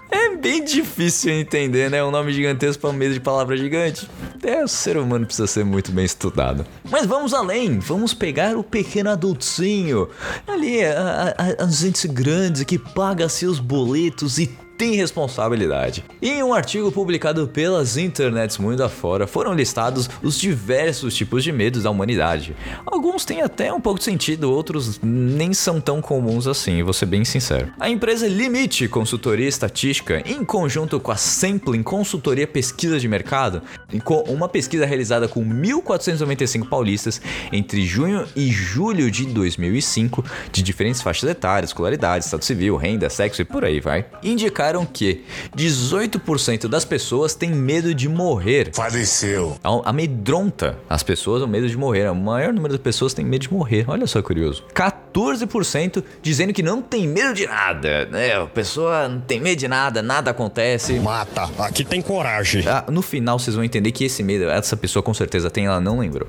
É 0.09 0.35
bem 0.35 0.63
difícil 0.63 1.31
entender, 1.31 1.89
né? 1.89 2.03
Um 2.03 2.12
nome 2.12 2.33
gigantesco 2.33 2.81
para 2.81 2.89
um 2.89 2.93
medo 2.93 3.13
de 3.13 3.19
palavra 3.19 3.55
gigante. 3.55 4.09
É, 4.43 4.63
o 4.63 4.67
ser 4.67 4.97
humano 4.97 5.25
precisa 5.25 5.47
ser 5.47 5.63
muito 5.63 5.91
bem 5.91 6.03
estudado. 6.03 6.65
Mas 6.89 7.05
vamos 7.05 7.33
além, 7.33 7.79
vamos 7.79 8.13
pegar 8.13 8.57
o 8.57 8.63
pequeno 8.63 9.09
adultinho. 9.09 10.09
Ali, 10.45 10.83
a, 10.83 11.33
a, 11.38 11.63
a 11.63 11.67
gente 11.67 12.07
grande 12.07 12.65
que 12.65 12.77
paga 12.77 13.29
seus 13.29 13.59
boletos 13.59 14.38
e 14.38 14.47
tem 14.77 14.96
responsabilidade. 14.96 16.03
Em 16.22 16.42
um 16.44 16.53
artigo 16.53 16.92
publicado 16.92 17.48
pelas 17.48 17.98
internets 17.98 18.58
mundo 18.58 18.84
afora, 18.84 19.27
foram 19.27 19.53
listados 19.53 20.10
os 20.22 20.39
diversos 20.39 21.15
tipos 21.15 21.44
de 21.44 21.51
medos 21.51 21.84
da 21.84 21.92
humanidade. 21.92 22.56
Alguns 22.86 23.25
têm 23.25 23.42
até 23.42 23.72
um 23.72 23.80
pouco 23.80 24.00
de 24.00 24.06
sentido, 24.06 24.51
outros 24.51 25.00
nem 25.01 25.53
são 25.53 25.80
tão 25.80 26.01
comuns 26.01 26.48
assim, 26.48 26.82
vou 26.84 26.94
ser 26.94 27.06
bem 27.06 27.24
sincero. 27.24 27.72
A 27.80 27.89
empresa 27.89 28.27
Limite 28.27 28.88
Consultoria 28.88 29.48
Estatística, 29.48 30.22
em 30.25 30.44
conjunto 30.44 31.00
com 31.00 31.12
a 31.12 31.15
Sampling 31.15 31.84
Consultoria 31.84 32.48
Pesquisa 32.48 33.00
de 33.00 33.08
Mercado, 33.08 33.62
com 34.03 34.22
uma 34.22 34.50
pesquisa 34.50 34.86
realizada 34.86 35.27
com 35.27 35.46
1.495 35.46 36.68
paulistas 36.68 37.22
entre 37.51 37.86
junho 37.86 38.25
e 38.36 38.50
julho 38.50 39.10
de 39.12 39.25
2005, 39.25 40.24
de 40.51 40.63
diferentes 40.63 41.01
faixas 41.01 41.30
etárias, 41.30 41.70
escolaridade, 41.70 42.25
estado 42.25 42.44
civil, 42.44 42.75
renda, 42.75 43.10
sexo 43.10 43.42
e 43.42 43.46
por 43.46 43.63
aí 43.63 43.80
vai, 43.80 44.06
indicaram 44.24 44.62
indicaram 44.63 44.86
que 44.86 45.24
18% 45.55 46.67
das 46.67 46.86
pessoas 46.86 47.36
têm 47.36 47.51
medo 47.51 47.93
de 47.93 48.08
morrer. 48.08 48.70
Faleceu. 48.74 49.58
Amedronta 49.84 50.77
as 50.89 51.03
pessoas 51.03 51.41
o 51.41 51.48
medo 51.48 51.67
de 51.67 51.77
morrer. 51.77 52.10
O 52.10 52.15
maior 52.15 52.53
número 52.53 52.74
de 52.74 52.79
pessoas 52.79 53.13
tem 53.13 53.25
medo 53.25 53.41
de 53.41 53.53
morrer. 53.53 53.86
Olha 53.88 54.08
só 54.08 54.22
curioso. 54.22 54.63
14% 54.74 56.03
dizendo 56.22 56.53
que 56.53 56.63
não 56.63 56.82
tem 56.82 57.08
medo 57.08 57.34
de 57.34 57.46
nada. 57.46 58.10
É, 58.13 58.36
a 58.36 58.46
pessoa 58.46 59.10
não 59.10 59.22
tem 59.22 59.41
medo 59.41 59.60
de 59.60 59.67
nada, 59.67 60.01
nada 60.01 60.32
acontece. 60.32 60.93
Mata. 61.00 61.50
Aqui 61.60 61.84
tem 61.84 62.01
coragem. 62.01 62.63
Ah, 62.67 62.86
no 62.89 63.01
final 63.01 63.38
vocês 63.38 63.55
vão 63.55 63.63
entender 63.63 63.91
que 63.91 64.05
esse 64.05 64.24
medo, 64.24 64.46
essa 64.46 64.77
pessoa 64.77 65.03
com 65.03 65.13
certeza 65.13 65.50
tem, 65.50 65.65
ela 65.65 65.82
não 65.82 66.00
lembrou. 66.00 66.27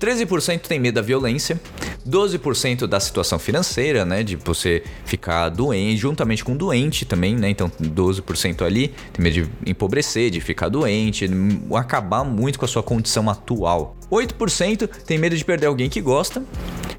13% 0.00 0.60
tem 0.60 0.78
medo 0.78 0.96
da 0.96 1.02
violência. 1.02 1.58
12% 2.06 2.86
da 2.86 3.00
situação 3.00 3.38
financeira, 3.38 4.04
né? 4.04 4.22
De 4.22 4.36
você 4.36 4.82
ficar 5.04 5.48
doente, 5.48 5.96
juntamente 5.96 6.44
com 6.44 6.56
doente 6.56 7.04
também, 7.04 7.34
né? 7.34 7.50
Então 7.50 7.70
12% 7.80 8.62
ali 8.62 8.88
tem 9.12 9.22
medo 9.22 9.34
de 9.34 9.70
empobrecer, 9.70 10.30
de 10.30 10.40
ficar 10.40 10.68
doente, 10.68 11.28
acabar 11.74 12.24
muito 12.24 12.58
com 12.58 12.64
a 12.64 12.68
sua 12.68 12.82
condição 12.82 13.28
atual. 13.28 13.96
8% 14.10 14.88
tem 15.06 15.18
medo 15.18 15.36
de 15.36 15.44
perder 15.44 15.66
alguém 15.66 15.88
que 15.88 16.00
gosta. 16.00 16.42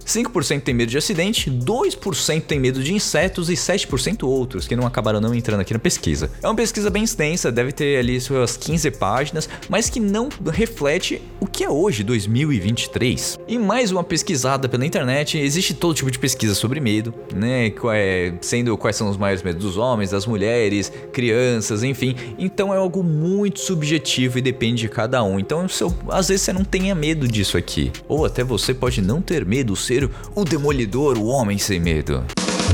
5% 0.06 0.62
tem 0.62 0.74
medo 0.74 0.90
de 0.90 0.98
acidente, 0.98 1.50
2% 1.50 2.42
tem 2.42 2.60
medo 2.60 2.84
de 2.84 2.94
insetos 2.94 3.50
e 3.50 3.54
7% 3.54 4.24
outros, 4.24 4.68
que 4.68 4.76
não 4.76 4.86
acabaram 4.86 5.20
não 5.20 5.34
entrando 5.34 5.62
aqui 5.62 5.74
na 5.74 5.80
pesquisa. 5.80 6.30
É 6.42 6.48
uma 6.48 6.56
pesquisa 6.56 6.90
bem 6.90 7.04
extensa, 7.04 7.52
deve 7.52 7.72
ter 7.72 7.98
ali 7.98 8.22
suas 8.22 8.56
15 8.56 8.92
páginas, 8.92 9.50
mas 9.68 9.90
que 9.90 10.00
não 10.00 10.30
reflete 10.52 11.22
o 11.40 11.48
que 11.48 11.64
é 11.64 11.70
hoje, 11.70 12.04
2023. 12.04 13.40
E 13.48 13.58
mais 13.58 13.92
uma 13.92 14.04
pesquisada 14.04 14.70
pela 14.70 14.86
internet, 14.86 15.40
existe 15.40 15.74
todo 15.74 15.96
tipo 15.96 16.12
de 16.12 16.20
pesquisa 16.20 16.54
sobre 16.54 16.80
medo, 16.80 17.14
né? 17.34 17.74
É, 17.92 18.34
sendo 18.42 18.78
quais 18.78 18.96
são 18.96 19.10
os 19.10 19.18
maiores 19.18 19.42
medos 19.42 19.64
dos 19.64 19.78
homens, 19.78 20.12
das 20.12 20.28
mulheres, 20.28 20.92
crianças, 21.12 21.84
enfim. 21.84 22.16
Então 22.38 22.74
é 22.74 22.78
algo 22.78 23.04
muito 23.04 23.60
subjetivo 23.60 24.38
e 24.38 24.42
depende 24.42 24.84
de 24.84 24.90
cada 24.90 25.24
um. 25.24 25.40
Então, 25.40 25.66
às 26.10 26.28
vezes 26.28 26.44
você 26.44 26.54
não 26.54 26.64
medo 26.96 27.28
disso 27.28 27.58
aqui. 27.58 27.92
Ou 28.08 28.26
até 28.26 28.44
você 28.44 28.74
pode 28.74 29.02
não 29.02 29.22
ter 29.22 29.46
medo, 29.46 29.76
ser 29.76 30.10
o 30.34 30.44
Demolidor, 30.44 31.18
o 31.18 31.28
Homem 31.28 31.58
Sem 31.58 31.80
Medo. 31.80 32.24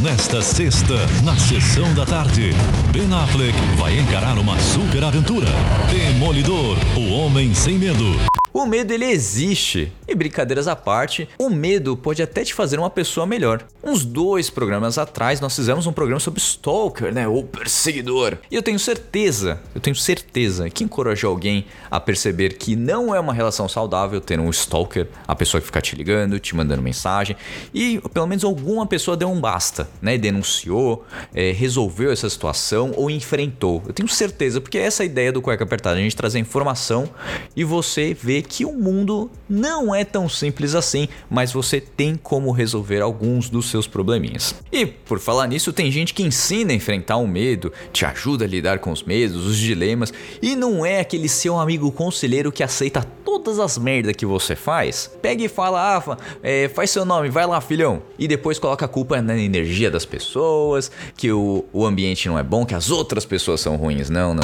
Nesta 0.01 0.41
sexta, 0.41 0.95
na 1.23 1.35
sessão 1.37 1.93
da 1.93 2.05
tarde, 2.05 2.51
Ben 2.91 3.11
Affleck 3.13 3.57
vai 3.77 3.99
encarar 3.99 4.37
uma 4.37 4.57
super 4.59 5.03
aventura. 5.03 5.47
Demolidor, 5.91 6.77
o 6.95 7.11
Homem 7.11 7.53
Sem 7.53 7.77
Medo. 7.77 8.40
O 8.62 8.65
medo 8.68 8.94
ele 8.94 9.06
existe. 9.06 9.91
E 10.08 10.13
brincadeiras 10.13 10.68
à 10.68 10.75
parte, 10.75 11.27
o 11.39 11.50
medo 11.50 11.98
pode 11.98 12.22
até 12.22 12.44
te 12.44 12.53
fazer 12.53 12.77
uma 12.77 12.91
pessoa 12.91 13.25
melhor. 13.25 13.65
Uns 13.84 14.06
dois 14.06 14.51
programas 14.51 15.00
atrás 15.00 15.41
nós 15.41 15.56
fizemos 15.56 15.88
um 15.88 15.91
programa 15.91 16.20
sobre 16.20 16.39
Stalker, 16.39 17.12
né? 17.12 17.27
O 17.27 17.41
perseguidor. 17.41 18.38
E 18.51 18.56
eu 18.56 18.62
tenho 18.62 18.77
certeza, 18.77 19.60
eu 19.74 19.82
tenho 19.82 19.96
certeza 19.96 20.70
que 20.70 20.84
encorajou 20.84 21.32
alguém 21.32 21.65
a 21.89 22.00
perceber 22.00 22.53
que 22.53 22.75
não 22.75 23.15
é 23.15 23.20
uma 23.20 23.34
relação 23.34 23.68
saudável 23.68 24.22
ter 24.22 24.39
um 24.39 24.50
Stalker, 24.51 25.08
a 25.27 25.36
pessoa 25.36 25.60
que 25.60 25.65
fica 25.65 25.82
te 25.82 25.96
ligando, 25.96 26.39
te 26.39 26.56
mandando 26.56 26.84
mensagem. 26.84 27.36
E 27.74 28.00
pelo 28.13 28.27
menos 28.27 28.44
alguma 28.44 28.86
pessoa 28.86 29.18
deu 29.18 29.30
um 29.32 29.41
basta, 29.41 29.89
né? 30.00 30.20
Denunciou, 30.20 31.03
é, 31.34 31.51
resolveu 31.51 32.12
essa 32.12 32.30
situação 32.30 32.91
ou 32.96 33.10
enfrentou. 33.10 33.82
Eu 33.88 33.94
tenho 33.94 34.08
certeza, 34.08 34.62
porque 34.62 34.77
essa 34.77 35.01
é 35.01 35.06
a 35.06 35.08
ideia 35.08 35.32
do 35.32 35.41
Cueca 35.41 35.63
Apertada, 35.63 35.96
a 35.96 36.01
gente 36.01 36.15
trazer 36.15 36.38
informação 36.38 37.10
e 37.56 37.63
você 37.63 38.13
ver 38.13 38.50
que 38.51 38.65
o 38.65 38.74
mundo 38.74 39.31
não 39.50 39.96
é 39.96 40.03
tão 40.03 40.27
simples 40.27 40.75
assim, 40.75 41.08
mas 41.29 41.53
você 41.53 41.79
tem 41.79 42.17
como 42.17 42.51
resolver 42.51 43.00
alguns 43.00 43.50
dos 43.50 43.70
seus 43.70 43.88
probleminhas. 43.88 44.53
E 44.70 44.86
por 44.86 45.22
falar 45.22 45.48
nisso, 45.48 45.72
tem 45.72 45.89
gente 45.89 46.13
que 46.13 46.22
ensina 46.22 46.74
a 46.74 46.75
enfrentar 46.75 47.15
o 47.15 47.25
medo, 47.25 47.72
te 47.93 48.05
ajuda 48.05 48.43
a 48.43 48.48
lidar 48.48 48.79
com 48.79 48.91
os 48.91 49.03
medos, 49.03 49.46
os 49.46 49.58
dilemas, 49.58 50.13
e 50.41 50.53
não 50.53 50.86
é 50.86 51.00
aquele 51.00 51.29
seu 51.29 51.58
amigo 51.58 51.89
conselheiro 51.93 52.51
que 52.51 52.62
aceita 52.62 53.08
todas 53.24 53.58
as 53.58 53.77
merdas 53.77 54.17
que 54.17 54.25
você 54.25 54.53
faz. 54.53 55.10
Pega 55.22 55.46
e 55.46 55.48
fala, 55.48 55.98
ah, 55.98 56.17
é, 56.43 56.67
faz 56.67 56.91
seu 56.91 57.05
nome, 57.05 57.29
vai 57.29 57.48
lá, 57.48 57.62
filhão. 57.62 58.01
E 58.20 58.27
depois 58.27 58.60
coloca 58.60 58.84
a 58.84 58.89
culpa 58.89 59.22
na 59.22 59.38
energia 59.38 59.89
das 59.89 60.03
pessoas, 60.03 60.91
que 61.15 61.31
o, 61.31 61.63
o 61.72 61.86
ambiente 61.86 62.27
não 62.27 62.38
é 62.38 62.43
bom, 62.43 62.65
que 62.65 62.75
as 62.75 62.91
outras 62.91 63.24
pessoas 63.24 63.62
são 63.62 63.77
ruins. 63.77 64.10
Não, 64.10 64.34
não. 64.34 64.43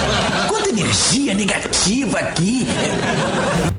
Quanta 0.67 0.81
energia 0.81 1.33
negativa 1.33 2.19
aqui! 2.19 2.67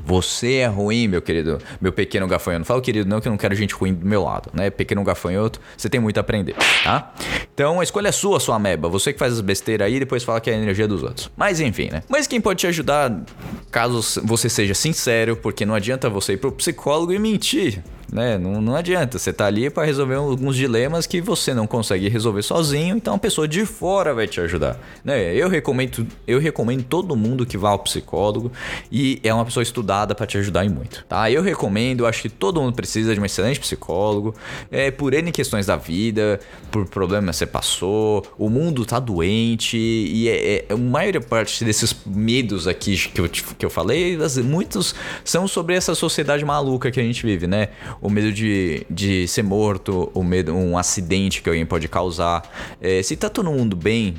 Você 0.05 0.55
é 0.55 0.65
ruim, 0.65 1.07
meu 1.07 1.21
querido, 1.21 1.59
meu 1.79 1.93
pequeno 1.93 2.27
gafanhoto. 2.27 2.65
Não 2.67 2.81
querido 2.81 3.07
não, 3.07 3.21
que 3.21 3.27
eu 3.27 3.29
não 3.29 3.37
quero 3.37 3.53
gente 3.53 3.75
ruim 3.75 3.93
do 3.93 4.03
meu 4.07 4.23
lado, 4.23 4.49
né? 4.55 4.71
Pequeno 4.71 5.03
gafanhoto, 5.03 5.61
você 5.77 5.87
tem 5.87 5.99
muito 5.99 6.17
a 6.17 6.21
aprender, 6.21 6.55
tá? 6.83 7.13
Então 7.53 7.79
a 7.79 7.83
escolha 7.83 8.07
é 8.07 8.11
sua, 8.11 8.39
sua 8.39 8.55
ameba. 8.55 8.89
Você 8.89 9.13
que 9.13 9.19
faz 9.19 9.33
as 9.33 9.41
besteiras 9.41 9.85
aí 9.85 9.97
e 9.97 9.99
depois 9.99 10.23
fala 10.23 10.41
que 10.41 10.49
é 10.49 10.53
a 10.55 10.57
energia 10.57 10.87
dos 10.87 11.03
outros. 11.03 11.29
Mas 11.37 11.59
enfim, 11.59 11.89
né? 11.91 12.01
Mas 12.09 12.25
quem 12.25 12.41
pode 12.41 12.59
te 12.59 12.67
ajudar, 12.67 13.21
caso 13.69 14.21
você 14.23 14.49
seja 14.49 14.73
sincero, 14.73 15.35
porque 15.35 15.67
não 15.67 15.75
adianta 15.75 16.09
você 16.09 16.33
ir 16.33 16.37
pro 16.37 16.51
psicólogo 16.51 17.13
e 17.13 17.19
mentir 17.19 17.83
né? 18.11 18.37
Não, 18.37 18.61
não 18.61 18.75
adianta. 18.75 19.17
Você 19.17 19.31
tá 19.31 19.45
ali 19.45 19.69
para 19.69 19.85
resolver 19.85 20.15
alguns 20.15 20.55
dilemas 20.55 21.05
que 21.05 21.21
você 21.21 21.53
não 21.53 21.67
consegue 21.67 22.09
resolver 22.09 22.41
sozinho, 22.41 22.97
então 22.97 23.13
uma 23.13 23.19
pessoa 23.19 23.47
de 23.47 23.65
fora 23.65 24.13
vai 24.13 24.27
te 24.27 24.41
ajudar, 24.41 24.79
né? 25.03 25.33
Eu 25.33 25.49
recomendo, 25.49 26.07
eu 26.27 26.39
recomendo 26.39 26.83
todo 26.83 27.15
mundo 27.15 27.45
que 27.45 27.57
vá 27.57 27.69
ao 27.69 27.79
psicólogo 27.79 28.51
e 28.91 29.19
é 29.23 29.33
uma 29.33 29.45
pessoa 29.45 29.63
estudada 29.63 30.15
para 30.15 30.25
te 30.25 30.37
ajudar 30.37 30.65
em 30.65 30.69
muito, 30.69 31.05
tá? 31.07 31.29
Eu 31.29 31.41
recomendo, 31.41 32.05
acho 32.05 32.21
que 32.21 32.29
todo 32.29 32.61
mundo 32.61 32.73
precisa 32.73 33.13
de 33.13 33.19
um 33.19 33.25
excelente 33.25 33.59
psicólogo, 33.59 34.35
é 34.71 34.91
por 34.91 35.13
N 35.13 35.31
questões 35.31 35.65
da 35.65 35.75
vida, 35.75 36.39
por 36.71 36.85
problemas 36.87 37.35
que 37.35 37.39
você 37.39 37.45
passou, 37.45 38.25
o 38.37 38.49
mundo 38.49 38.85
tá 38.85 38.99
doente 38.99 39.77
e 39.77 40.27
é, 40.29 40.65
é, 40.69 40.73
a 40.73 40.77
maior 40.77 41.21
parte 41.23 41.63
desses 41.63 41.95
medos 42.05 42.67
aqui 42.67 42.95
que 42.97 43.21
eu, 43.21 43.29
que 43.29 43.65
eu 43.65 43.69
falei, 43.69 44.17
muitos 44.43 44.95
são 45.23 45.47
sobre 45.47 45.75
essa 45.75 45.95
sociedade 45.95 46.43
maluca 46.45 46.91
que 46.91 46.99
a 46.99 47.03
gente 47.03 47.25
vive, 47.25 47.47
né? 47.47 47.69
O 48.01 48.09
medo 48.09 48.31
de, 48.31 48.85
de 48.89 49.27
ser 49.27 49.43
morto, 49.43 50.09
o 50.13 50.23
medo, 50.23 50.53
um 50.53 50.77
acidente 50.77 51.41
que 51.41 51.49
alguém 51.49 51.65
pode 51.65 51.87
causar. 51.87 52.43
É, 52.81 53.01
se 53.03 53.15
tá 53.15 53.29
todo 53.29 53.51
mundo 53.51 53.75
bem, 53.75 54.15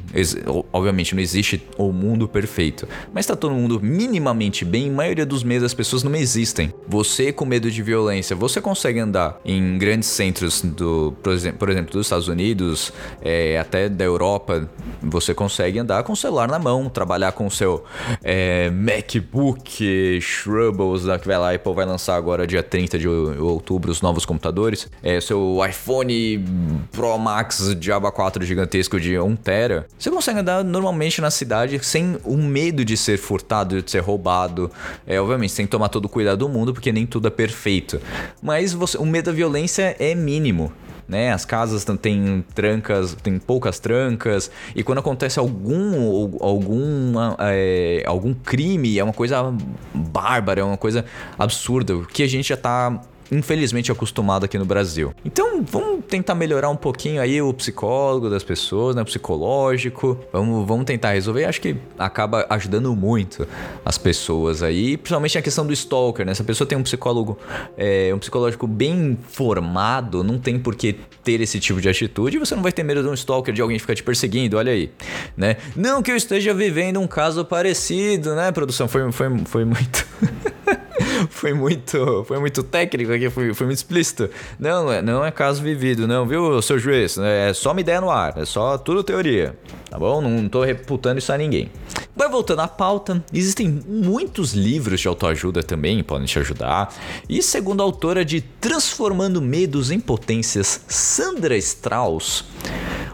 obviamente 0.73 1.15
não 1.15 1.23
existe 1.23 1.63
o 1.79 1.93
mundo 1.93 2.29
perfeito, 2.29 2.87
mas 3.13 3.27
tá 3.27 3.35
todo 3.35 3.55
mundo 3.55 3.81
minimamente 3.81 4.65
bem, 4.65 4.91
a 4.91 4.93
maioria 4.93 5.25
dos 5.25 5.43
medos 5.43 5.63
das 5.63 5.75
pessoas 5.75 6.03
não 6.03 6.15
existem. 6.15 6.73
Você 6.87 7.33
com 7.33 7.45
medo 7.45 7.71
de 7.71 7.83
violência, 7.83 8.37
você 8.37 8.61
consegue 8.61 8.99
andar 8.99 9.41
em 9.45 9.79
grandes 9.79 10.09
centros 10.09 10.61
do, 10.63 11.15
por 11.23 11.33
exemplo, 11.33 11.59
por 11.59 11.71
exemplo 11.71 11.93
dos 11.93 12.07
Estados 12.07 12.29
Unidos, 12.29 12.93
é, 13.23 13.59
até 13.59 13.89
da 13.89 14.05
Europa, 14.05 14.69
você 15.03 15.33
consegue 15.33 15.79
andar 15.79 16.03
com 16.03 16.13
o 16.13 16.17
celular 16.17 16.49
na 16.49 16.59
mão, 16.59 16.89
trabalhar 16.89 17.33
com 17.33 17.47
o 17.47 17.51
seu 17.51 17.83
é, 18.23 18.71
MacBook 18.71 20.21
Shrubbles, 20.21 21.03
que 21.21 21.27
vai 21.27 21.39
lá, 21.39 21.55
Apple 21.55 21.73
vai 21.73 21.87
lançar 21.87 22.17
agora 22.17 22.47
dia 22.47 22.63
30 22.63 22.99
de 22.99 23.09
outubro 23.09 23.70
os 23.75 24.01
novos 24.01 24.25
computadores. 24.25 24.89
É, 25.03 25.21
seu 25.21 25.59
iPhone 25.69 26.45
Pro 26.93 27.19
Max 27.19 27.75
Diaba 27.79 28.11
4 28.11 28.45
gigantesco 28.45 28.99
de 28.99 29.19
1 29.19 29.37
tera. 29.37 29.87
Você 29.99 30.11
consegue 30.11 30.41
andar 30.41 30.65
normalmente 30.65 31.21
na 31.21 31.31
cidade 31.31 31.79
sem 31.85 32.19
o 32.25 32.37
medo 32.37 32.85
de 32.85 32.97
ser 32.97 33.19
furtado, 33.19 33.83
de 33.83 33.91
ser 33.91 34.01
roubado. 34.01 34.71
É, 35.07 35.21
obviamente, 35.21 35.55
tem 35.55 35.67
que 35.67 35.71
tomar 35.71 35.89
todo 35.89 36.07
o 36.07 36.09
cuidado 36.09 36.39
do 36.39 36.49
mundo, 36.49 36.73
porque 36.73 36.93
nem 36.93 37.07
tudo 37.07 37.29
é 37.29 37.31
perfeito. 37.31 38.01
Mas 38.43 38.73
você, 38.73 38.97
o 38.99 39.07
medo 39.07 39.27
da 39.27 39.33
violência 39.33 39.97
é 39.99 40.15
mínimo 40.15 40.73
né? 41.11 41.33
As 41.33 41.45
casas 41.45 41.85
têm 42.01 42.45
trancas, 42.55 43.17
tem 43.21 43.37
poucas 43.37 43.81
trancas 43.81 44.49
e 44.77 44.85
quando 44.85 44.99
acontece 44.99 45.41
algum 45.41 46.39
algum 46.41 47.13
é, 47.41 48.05
algum 48.07 48.33
crime 48.33 48.97
é 48.97 49.03
uma 49.03 49.13
coisa 49.13 49.53
bárbara, 49.93 50.61
é 50.61 50.65
uma 50.65 50.77
coisa 50.77 51.05
absurda 51.37 52.01
que 52.13 52.23
a 52.23 52.29
gente 52.29 52.51
já 52.51 52.57
tá 52.57 53.03
infelizmente 53.31 53.91
acostumado 53.93 54.45
aqui 54.45 54.59
no 54.59 54.65
Brasil. 54.65 55.15
Então 55.25 55.63
vamos 55.63 56.05
tentar 56.07 56.35
melhorar 56.35 56.69
um 56.69 56.77
pouquinho 56.77 57.21
aí 57.21 57.41
o 57.41 57.53
psicólogo 57.53 58.29
das 58.29 58.43
pessoas, 58.43 58.97
né? 58.97 59.03
O 59.03 59.05
psicológico. 59.05 60.19
Vamos, 60.33 60.67
vamos 60.67 60.85
tentar 60.85 61.13
resolver. 61.13 61.45
Acho 61.45 61.61
que 61.61 61.77
acaba 61.99 62.47
ajudando 62.51 62.95
muito 62.95 63.47
as 63.85 63.97
pessoas 63.97 64.63
aí, 64.63 64.97
principalmente 64.97 65.39
a 65.39 65.43
questão 65.43 65.67
do 65.67 65.73
stalker, 65.73 66.27
né? 66.27 66.35
Se 66.35 66.43
a 66.43 66.45
pessoa 66.45 66.67
tem 66.67 66.77
um 66.77 66.83
psicólogo, 66.83 67.39
é, 67.77 68.13
um 68.15 68.19
psicológico 68.19 68.67
bem 68.67 69.19
formado, 69.29 70.25
não 70.25 70.39
tem 70.39 70.59
por 70.59 70.75
que 70.75 70.97
ter 71.23 71.41
esse 71.41 71.61
tipo 71.61 71.81
de 71.81 71.89
atitude. 71.89 72.39
Você 72.39 72.55
não 72.55 72.63
vai 72.63 72.73
ter 72.73 72.83
medo 72.83 73.03
de 73.03 73.09
um 73.09 73.15
stalker, 73.15 73.55
de 73.55 73.63
alguém 73.63 73.79
ficar 73.79 73.95
te 73.95 74.03
perseguindo, 74.03 74.57
olha 74.57 74.73
aí, 74.73 74.91
né? 75.37 75.57
Não 75.77 76.03
que 76.03 76.11
eu 76.11 76.17
esteja 76.17 76.53
vivendo 76.53 77.01
um 77.01 77.07
caso 77.07 77.45
parecido, 77.45 78.35
né, 78.35 78.51
produção? 78.53 78.89
Foi, 78.89 79.11
foi, 79.13 79.39
foi 79.45 79.65
muito. 79.65 80.07
foi 81.31 81.53
muito 81.53 82.25
foi 82.25 82.39
muito 82.39 82.63
técnico 82.63 83.13
aqui, 83.13 83.29
foi, 83.29 83.53
foi 83.55 83.67
muito 83.67 83.79
explícito. 83.79 84.31
Não, 84.59 84.91
é, 84.93 85.03
não 85.03 85.25
é 85.25 85.31
caso 85.31 85.63
vivido, 85.63 86.07
não, 86.07 86.27
viu, 86.27 86.61
seu 86.63 86.79
juiz? 86.79 87.19
É 87.19 87.53
só 87.53 87.73
uma 87.73 87.81
ideia 87.81 88.01
no 88.01 88.11
ar, 88.11 88.39
é 88.39 88.45
só 88.45 88.79
tudo 88.79 89.03
teoria, 89.03 89.57
tá 89.89 89.99
bom? 89.99 90.21
Não, 90.21 90.31
não 90.31 90.49
tô 90.49 90.63
reputando 90.63 91.19
isso 91.19 91.33
a 91.33 91.39
ninguém. 91.39 91.71
Mas 92.15 92.31
voltando 92.31 92.61
à 92.61 92.69
pauta, 92.69 93.25
existem 93.33 93.83
muitos 93.87 94.53
livros 94.53 95.01
de 95.01 95.09
autoajuda 95.09 95.63
também 95.63 96.03
podem 96.03 96.27
te 96.27 96.39
ajudar. 96.39 96.95
E 97.29 97.43
segundo 97.43 97.81
a 97.81 97.85
autora 97.85 98.25
de 98.25 98.41
Transformando 98.41 99.41
Medos 99.41 99.91
em 99.91 100.01
Potências, 100.01 100.83
Sandra 100.89 101.57
Strauss, 101.57 102.45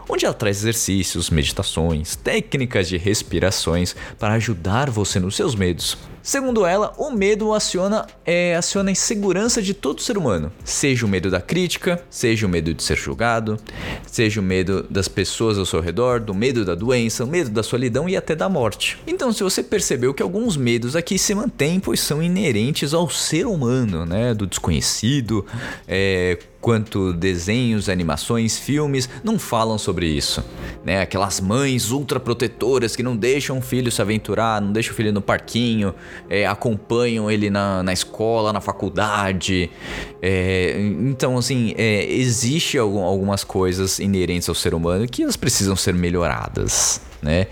onde 0.09 0.25
ela 0.25 0.33
traz 0.33 0.57
exercícios, 0.57 1.29
meditações, 1.29 2.15
técnicas 2.15 2.87
de 2.87 2.97
respirações 2.97 3.95
para 4.17 4.33
ajudar 4.33 4.89
você 4.89 5.19
nos 5.19 5.35
seus 5.35 5.55
medos. 5.55 5.97
Segundo 6.27 6.65
ela, 6.65 6.93
o 6.97 7.09
medo 7.09 7.53
aciona, 7.53 8.05
é, 8.25 8.53
aciona 8.53 8.89
a 8.89 8.91
insegurança 8.91 9.61
de 9.61 9.73
todo 9.73 10.01
ser 10.01 10.17
humano. 10.17 10.51
Seja 10.61 11.05
o 11.05 11.09
medo 11.09 11.31
da 11.31 11.39
crítica, 11.39 12.03
seja 12.09 12.45
o 12.45 12.49
medo 12.49 12.73
de 12.73 12.83
ser 12.83 12.97
julgado, 12.97 13.57
seja 14.05 14.41
o 14.41 14.43
medo 14.43 14.85
das 14.89 15.07
pessoas 15.07 15.57
ao 15.57 15.65
seu 15.65 15.79
redor, 15.79 16.19
do 16.19 16.33
medo 16.33 16.65
da 16.65 16.75
doença, 16.75 17.23
o 17.23 17.27
medo 17.27 17.49
da 17.49 17.63
solidão 17.63 18.09
e 18.09 18.17
até 18.17 18.35
da 18.35 18.49
morte. 18.49 18.99
Então, 19.07 19.31
se 19.31 19.41
você 19.41 19.63
percebeu 19.63 20.13
que 20.13 20.21
alguns 20.21 20.57
medos 20.57 20.97
aqui 20.97 21.17
se 21.17 21.33
mantêm, 21.33 21.79
pois 21.79 22.01
são 22.01 22.21
inerentes 22.21 22.93
ao 22.93 23.09
ser 23.09 23.47
humano, 23.47 24.05
né? 24.05 24.33
Do 24.33 24.45
desconhecido, 24.45 25.45
é, 25.87 26.37
quanto 26.59 27.13
desenhos, 27.13 27.87
animações, 27.87 28.57
filmes 28.57 29.07
não 29.23 29.39
falam 29.39 29.77
sobre 29.77 30.07
isso, 30.07 30.43
né? 30.83 30.99
Aquelas 30.99 31.39
mães 31.39 31.91
ultra 31.91 32.19
protetoras 32.19 32.93
que 32.93 33.01
não 33.01 33.15
deixam 33.15 33.59
o 33.59 33.61
filho 33.61 33.89
se 33.89 34.01
aventurar, 34.01 34.61
não 34.61 34.73
deixam 34.73 34.91
o 34.91 34.95
filho 34.97 35.13
no 35.13 35.21
parquinho, 35.21 35.95
é, 36.29 36.45
acompanham 36.45 37.29
ele 37.29 37.49
na, 37.49 37.83
na 37.83 37.93
escola, 37.93 38.51
na 38.53 38.61
faculdade. 38.61 39.69
É, 40.21 40.75
então, 40.79 41.37
assim, 41.37 41.73
é, 41.77 42.05
existe 42.11 42.77
algum, 42.77 43.03
algumas 43.03 43.43
coisas 43.43 43.99
inerentes 43.99 44.47
ao 44.49 44.55
ser 44.55 44.73
humano 44.73 45.07
que 45.07 45.23
elas 45.23 45.37
precisam 45.37 45.75
ser 45.75 45.93
melhoradas, 45.93 47.01
né? 47.21 47.47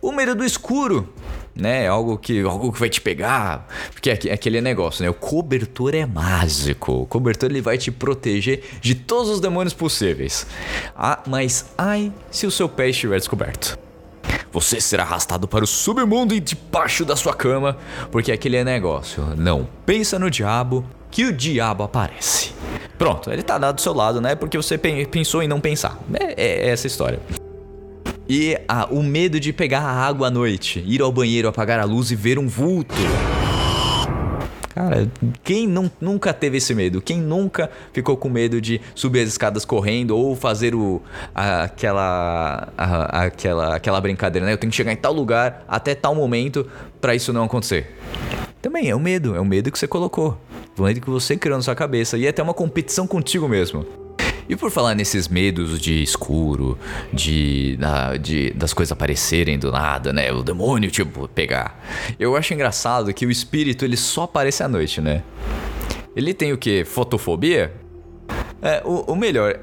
O 0.00 0.12
medo 0.12 0.34
do 0.34 0.44
escuro 0.44 1.08
né? 1.56 1.88
Algo 1.88 2.18
que, 2.18 2.42
algo 2.42 2.70
que 2.70 2.78
vai 2.78 2.88
te 2.88 3.00
pegar. 3.00 3.66
Porque 3.92 4.10
é 4.10 4.32
aquele 4.32 4.60
negócio, 4.60 5.02
né? 5.02 5.10
O 5.10 5.14
cobertor 5.14 5.94
é 5.94 6.04
mágico. 6.04 6.92
O 6.92 7.06
cobertor 7.06 7.50
ele 7.50 7.62
vai 7.62 7.78
te 7.78 7.90
proteger 7.90 8.62
de 8.80 8.94
todos 8.94 9.30
os 9.30 9.40
demônios 9.40 9.72
possíveis. 9.72 10.46
Ah, 10.94 11.20
mas 11.26 11.66
ai 11.78 12.12
se 12.30 12.46
o 12.46 12.50
seu 12.50 12.68
pé 12.68 12.90
estiver 12.90 13.18
descoberto. 13.18 13.85
Você 14.56 14.80
será 14.80 15.02
arrastado 15.02 15.46
para 15.46 15.64
o 15.64 15.66
submundo 15.66 16.34
e 16.34 16.40
debaixo 16.40 17.04
da 17.04 17.14
sua 17.14 17.34
cama, 17.34 17.76
porque 18.10 18.30
é 18.30 18.34
aquele 18.34 18.64
negócio. 18.64 19.22
Não 19.36 19.68
pensa 19.84 20.18
no 20.18 20.30
diabo, 20.30 20.82
que 21.10 21.26
o 21.26 21.32
diabo 21.32 21.84
aparece. 21.84 22.52
Pronto, 22.96 23.30
ele 23.30 23.42
tá 23.42 23.58
do 23.70 23.78
seu 23.82 23.92
lado, 23.92 24.18
né? 24.18 24.34
Porque 24.34 24.56
você 24.56 24.78
pensou 24.78 25.42
em 25.42 25.46
não 25.46 25.60
pensar. 25.60 25.98
É, 26.14 26.68
é 26.68 26.70
essa 26.70 26.86
história. 26.86 27.20
E 28.26 28.58
ah, 28.66 28.88
o 28.90 29.02
medo 29.02 29.38
de 29.38 29.52
pegar 29.52 29.82
a 29.82 29.92
água 29.92 30.28
à 30.28 30.30
noite, 30.30 30.82
ir 30.86 31.02
ao 31.02 31.12
banheiro, 31.12 31.48
apagar 31.48 31.78
a 31.78 31.84
luz 31.84 32.10
e 32.10 32.16
ver 32.16 32.38
um 32.38 32.48
vulto. 32.48 32.94
Cara, 34.76 35.10
quem 35.42 35.66
não, 35.66 35.90
nunca 35.98 36.34
teve 36.34 36.58
esse 36.58 36.74
medo? 36.74 37.00
Quem 37.00 37.18
nunca 37.18 37.70
ficou 37.94 38.14
com 38.14 38.28
medo 38.28 38.60
de 38.60 38.78
subir 38.94 39.20
as 39.20 39.28
escadas 39.28 39.64
correndo 39.64 40.14
ou 40.14 40.36
fazer 40.36 40.74
o, 40.74 41.00
a, 41.34 41.62
aquela, 41.62 42.68
a, 42.76 43.22
aquela, 43.22 43.76
aquela 43.76 43.98
brincadeira, 44.02 44.44
né? 44.44 44.52
Eu 44.52 44.58
tenho 44.58 44.70
que 44.70 44.76
chegar 44.76 44.92
em 44.92 44.96
tal 44.96 45.14
lugar 45.14 45.64
até 45.66 45.94
tal 45.94 46.14
momento 46.14 46.68
para 47.00 47.14
isso 47.14 47.32
não 47.32 47.44
acontecer. 47.44 47.96
Também 48.60 48.90
é 48.90 48.94
o 48.94 49.00
medo, 49.00 49.34
é 49.34 49.40
o 49.40 49.46
medo 49.46 49.72
que 49.72 49.78
você 49.78 49.88
colocou. 49.88 50.38
O 50.76 50.82
medo 50.82 51.00
que 51.00 51.08
você 51.08 51.38
criou 51.38 51.56
na 51.56 51.62
sua 51.62 51.74
cabeça. 51.74 52.18
E 52.18 52.26
é 52.26 52.28
até 52.28 52.42
uma 52.42 52.52
competição 52.52 53.06
contigo 53.06 53.48
mesmo. 53.48 54.05
E 54.48 54.56
por 54.56 54.70
falar 54.70 54.94
nesses 54.94 55.28
medos 55.28 55.80
de 55.80 56.02
escuro, 56.02 56.78
de, 57.12 57.78
de 58.20 58.50
das 58.50 58.72
coisas 58.72 58.92
aparecerem 58.92 59.58
do 59.58 59.72
nada, 59.72 60.12
né? 60.12 60.32
O 60.32 60.42
demônio, 60.42 60.90
tipo, 60.90 61.28
pegar. 61.28 61.82
Eu 62.18 62.36
acho 62.36 62.54
engraçado 62.54 63.12
que 63.12 63.26
o 63.26 63.30
espírito 63.30 63.84
ele 63.84 63.96
só 63.96 64.24
aparece 64.24 64.62
à 64.62 64.68
noite, 64.68 65.00
né? 65.00 65.22
Ele 66.14 66.32
tem 66.32 66.52
o 66.52 66.58
que? 66.58 66.84
Fotofobia? 66.84 67.85
É, 68.62 68.82
o, 68.84 69.12
o, 69.12 69.16
melhor, 69.16 69.60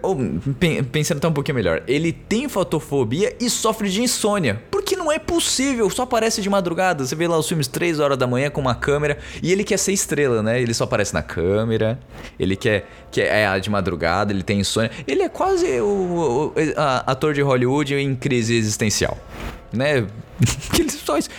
pensando 0.91 1.17
até 1.17 1.27
um 1.27 1.33
pouquinho 1.33 1.55
melhor, 1.55 1.81
ele 1.87 2.13
tem 2.13 2.47
fotofobia 2.47 3.35
e 3.39 3.49
sofre 3.49 3.89
de 3.89 4.01
insônia. 4.01 4.61
Porque 4.69 4.95
não 4.95 5.11
é 5.11 5.17
possível, 5.17 5.89
só 5.89 6.03
aparece 6.03 6.41
de 6.41 6.49
madrugada. 6.49 7.03
Você 7.03 7.15
vê 7.15 7.27
lá 7.27 7.37
os 7.37 7.47
filmes 7.47 7.67
3 7.67 7.99
horas 7.99 8.17
da 8.17 8.27
manhã 8.27 8.49
com 8.49 8.61
uma 8.61 8.75
câmera 8.75 9.17
e 9.41 9.51
ele 9.51 9.63
quer 9.63 9.77
ser 9.77 9.93
estrela, 9.93 10.43
né? 10.43 10.61
Ele 10.61 10.73
só 10.73 10.83
aparece 10.83 11.13
na 11.13 11.23
câmera, 11.23 11.99
ele 12.39 12.55
quer, 12.55 12.87
quer 13.11 13.33
é 13.33 13.59
de 13.59 13.69
madrugada, 13.69 14.31
ele 14.31 14.43
tem 14.43 14.59
insônia. 14.59 14.91
Ele 15.07 15.23
é 15.23 15.29
quase 15.29 15.81
o, 15.81 15.85
o 15.85 16.53
a, 16.77 17.11
ator 17.11 17.33
de 17.33 17.41
Hollywood 17.41 17.95
em 17.95 18.15
crise 18.15 18.55
existencial 18.55 19.17
né? 19.73 19.97
ele, 20.77 20.89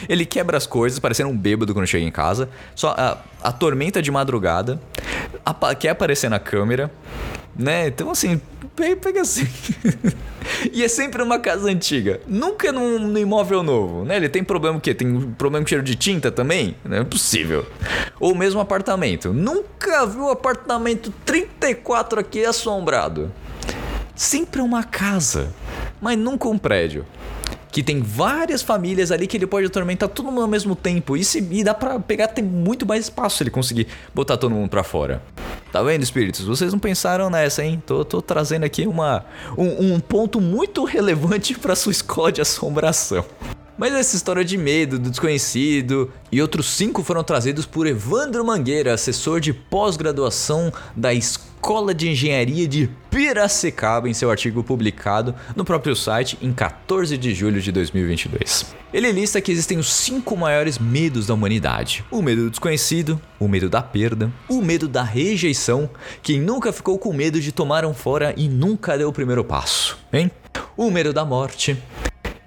ele 0.09 0.27
quebra 0.27 0.57
as 0.57 0.67
coisas, 0.67 0.99
parecendo 0.99 1.31
um 1.31 1.37
bêbado 1.37 1.73
quando 1.73 1.87
chega 1.87 2.05
em 2.05 2.11
casa. 2.11 2.49
Só 2.75 2.95
a, 2.99 3.19
a 3.43 3.53
tormenta 3.53 4.03
de 4.03 4.11
madrugada, 4.11 4.81
quer 5.79 5.91
aparecer 5.91 6.29
na 6.29 6.41
câmera, 6.41 6.91
né? 7.57 7.89
Então 7.89 8.11
assim, 8.11 8.41
pega 9.01 9.21
assim. 9.21 9.47
E 10.73 10.85
é 10.85 10.89
sempre 10.89 11.19
numa 11.21 11.39
casa 11.39 11.69
antiga. 11.69 12.21
Nunca 12.27 12.71
num, 12.71 12.99
num 12.99 13.19
imóvel 13.19 13.63
novo, 13.63 14.05
né? 14.05 14.17
Ele 14.17 14.29
tem 14.29 14.45
problema 14.45 14.79
o 14.79 14.81
quê? 14.81 14.95
Tem 14.95 15.21
problema 15.33 15.65
com 15.65 15.69
cheiro 15.69 15.83
de 15.83 15.95
tinta 15.95 16.31
também? 16.31 16.77
Não 16.85 16.99
é 16.99 17.05
possível. 17.05 17.67
Ou 18.21 18.35
mesmo 18.35 18.61
apartamento. 18.61 19.33
Nunca 19.33 20.07
viu 20.07 20.31
apartamento 20.31 21.13
34 21.25 22.21
aqui 22.21 22.45
assombrado. 22.45 23.33
Sempre 24.15 24.61
uma 24.61 24.85
casa, 24.85 25.53
mas 26.01 26.17
nunca 26.17 26.49
um 26.49 26.59
prédio 26.59 27.05
que 27.73 27.83
tem 27.83 28.01
várias 28.01 28.63
famílias 28.63 29.11
ali 29.11 29.27
que 29.27 29.37
ele 29.37 29.49
pode 29.49 29.67
atormentar 29.67 30.09
todo 30.09 30.27
mundo 30.27 30.43
ao 30.43 30.49
mesmo 30.49 30.77
tempo. 30.77 31.17
E, 31.17 31.25
se, 31.25 31.41
e 31.51 31.65
dá 31.65 31.75
pra 31.75 31.99
pegar, 31.99 32.29
tem 32.29 32.45
muito 32.45 32.87
mais 32.87 33.07
espaço 33.07 33.39
se 33.39 33.43
ele 33.43 33.51
conseguir 33.51 33.89
botar 34.15 34.37
todo 34.37 34.55
mundo 34.55 34.69
pra 34.71 34.85
fora. 34.85 35.21
Tá 35.75 35.83
vendo, 35.83 36.05
espíritos? 36.05 36.43
Vocês 36.45 36.73
não 36.73 36.79
pensaram 36.79 37.29
nessa, 37.29 37.65
hein? 37.65 37.83
Tô, 37.85 38.05
tô 38.05 38.23
trazendo 38.23 38.63
aqui 38.63 38.87
uma, 38.87 39.25
um, 39.59 39.95
um 39.95 39.99
ponto 39.99 40.41
muito 40.41 40.85
relevante 40.85 41.59
pra 41.59 41.75
sua 41.75 41.91
escola 41.91 42.31
de 42.31 42.41
assombração. 42.41 43.25
Mas 43.77 43.93
essa 43.93 44.15
história 44.15 44.45
de 44.45 44.57
medo, 44.57 44.99
do 44.99 45.11
desconhecido 45.11 46.13
e 46.31 46.41
outros 46.41 46.67
cinco 46.67 47.03
foram 47.03 47.25
trazidos 47.25 47.67
por 47.67 47.87
Evandro 47.87 48.45
Mangueira, 48.45 48.95
assessor 48.95 49.41
de 49.41 49.53
pós-graduação 49.53 50.73
da 50.95 51.13
Escola 51.13 51.93
de 51.93 52.09
Engenharia 52.09 52.69
de 52.69 52.89
Piracicaba, 53.11 54.09
em 54.09 54.15
seu 54.15 54.31
artigo 54.31 54.63
publicado 54.63 55.35
no 55.57 55.65
próprio 55.65 55.97
site 55.97 56.39
em 56.41 56.53
14 56.53 57.19
de 57.19 57.35
julho 57.35 57.61
de 57.61 57.73
2022. 57.73 58.75
Ele 58.93 59.11
lista 59.11 59.41
que 59.41 59.51
existem 59.51 59.79
os 59.79 59.93
cinco 59.93 60.37
maiores 60.37 60.79
medos 60.79 61.27
da 61.27 61.35
humanidade: 61.35 62.05
o 62.13 62.23
medo 62.23 62.45
do 62.45 62.51
desconhecido, 62.51 63.21
o 63.41 63.49
medo 63.49 63.69
da 63.69 63.83
perda, 63.83 64.33
o 64.49 64.63
medo 64.63 64.87
da 64.87 65.03
rejeição, 65.03 65.91
quem 66.23 66.41
nunca 66.41 66.73
ficou 66.73 66.97
com 66.97 67.13
medo 67.13 67.41
de 67.41 67.51
tomar 67.51 67.85
um 67.85 67.93
fora 67.93 68.35
e 68.37 68.49
nunca 68.49 68.97
deu 68.97 69.09
o 69.09 69.13
primeiro 69.13 69.43
passo, 69.43 69.99
hein? 70.13 70.31
O 70.77 70.91
medo 70.91 71.13
da 71.13 71.25
morte, 71.25 71.77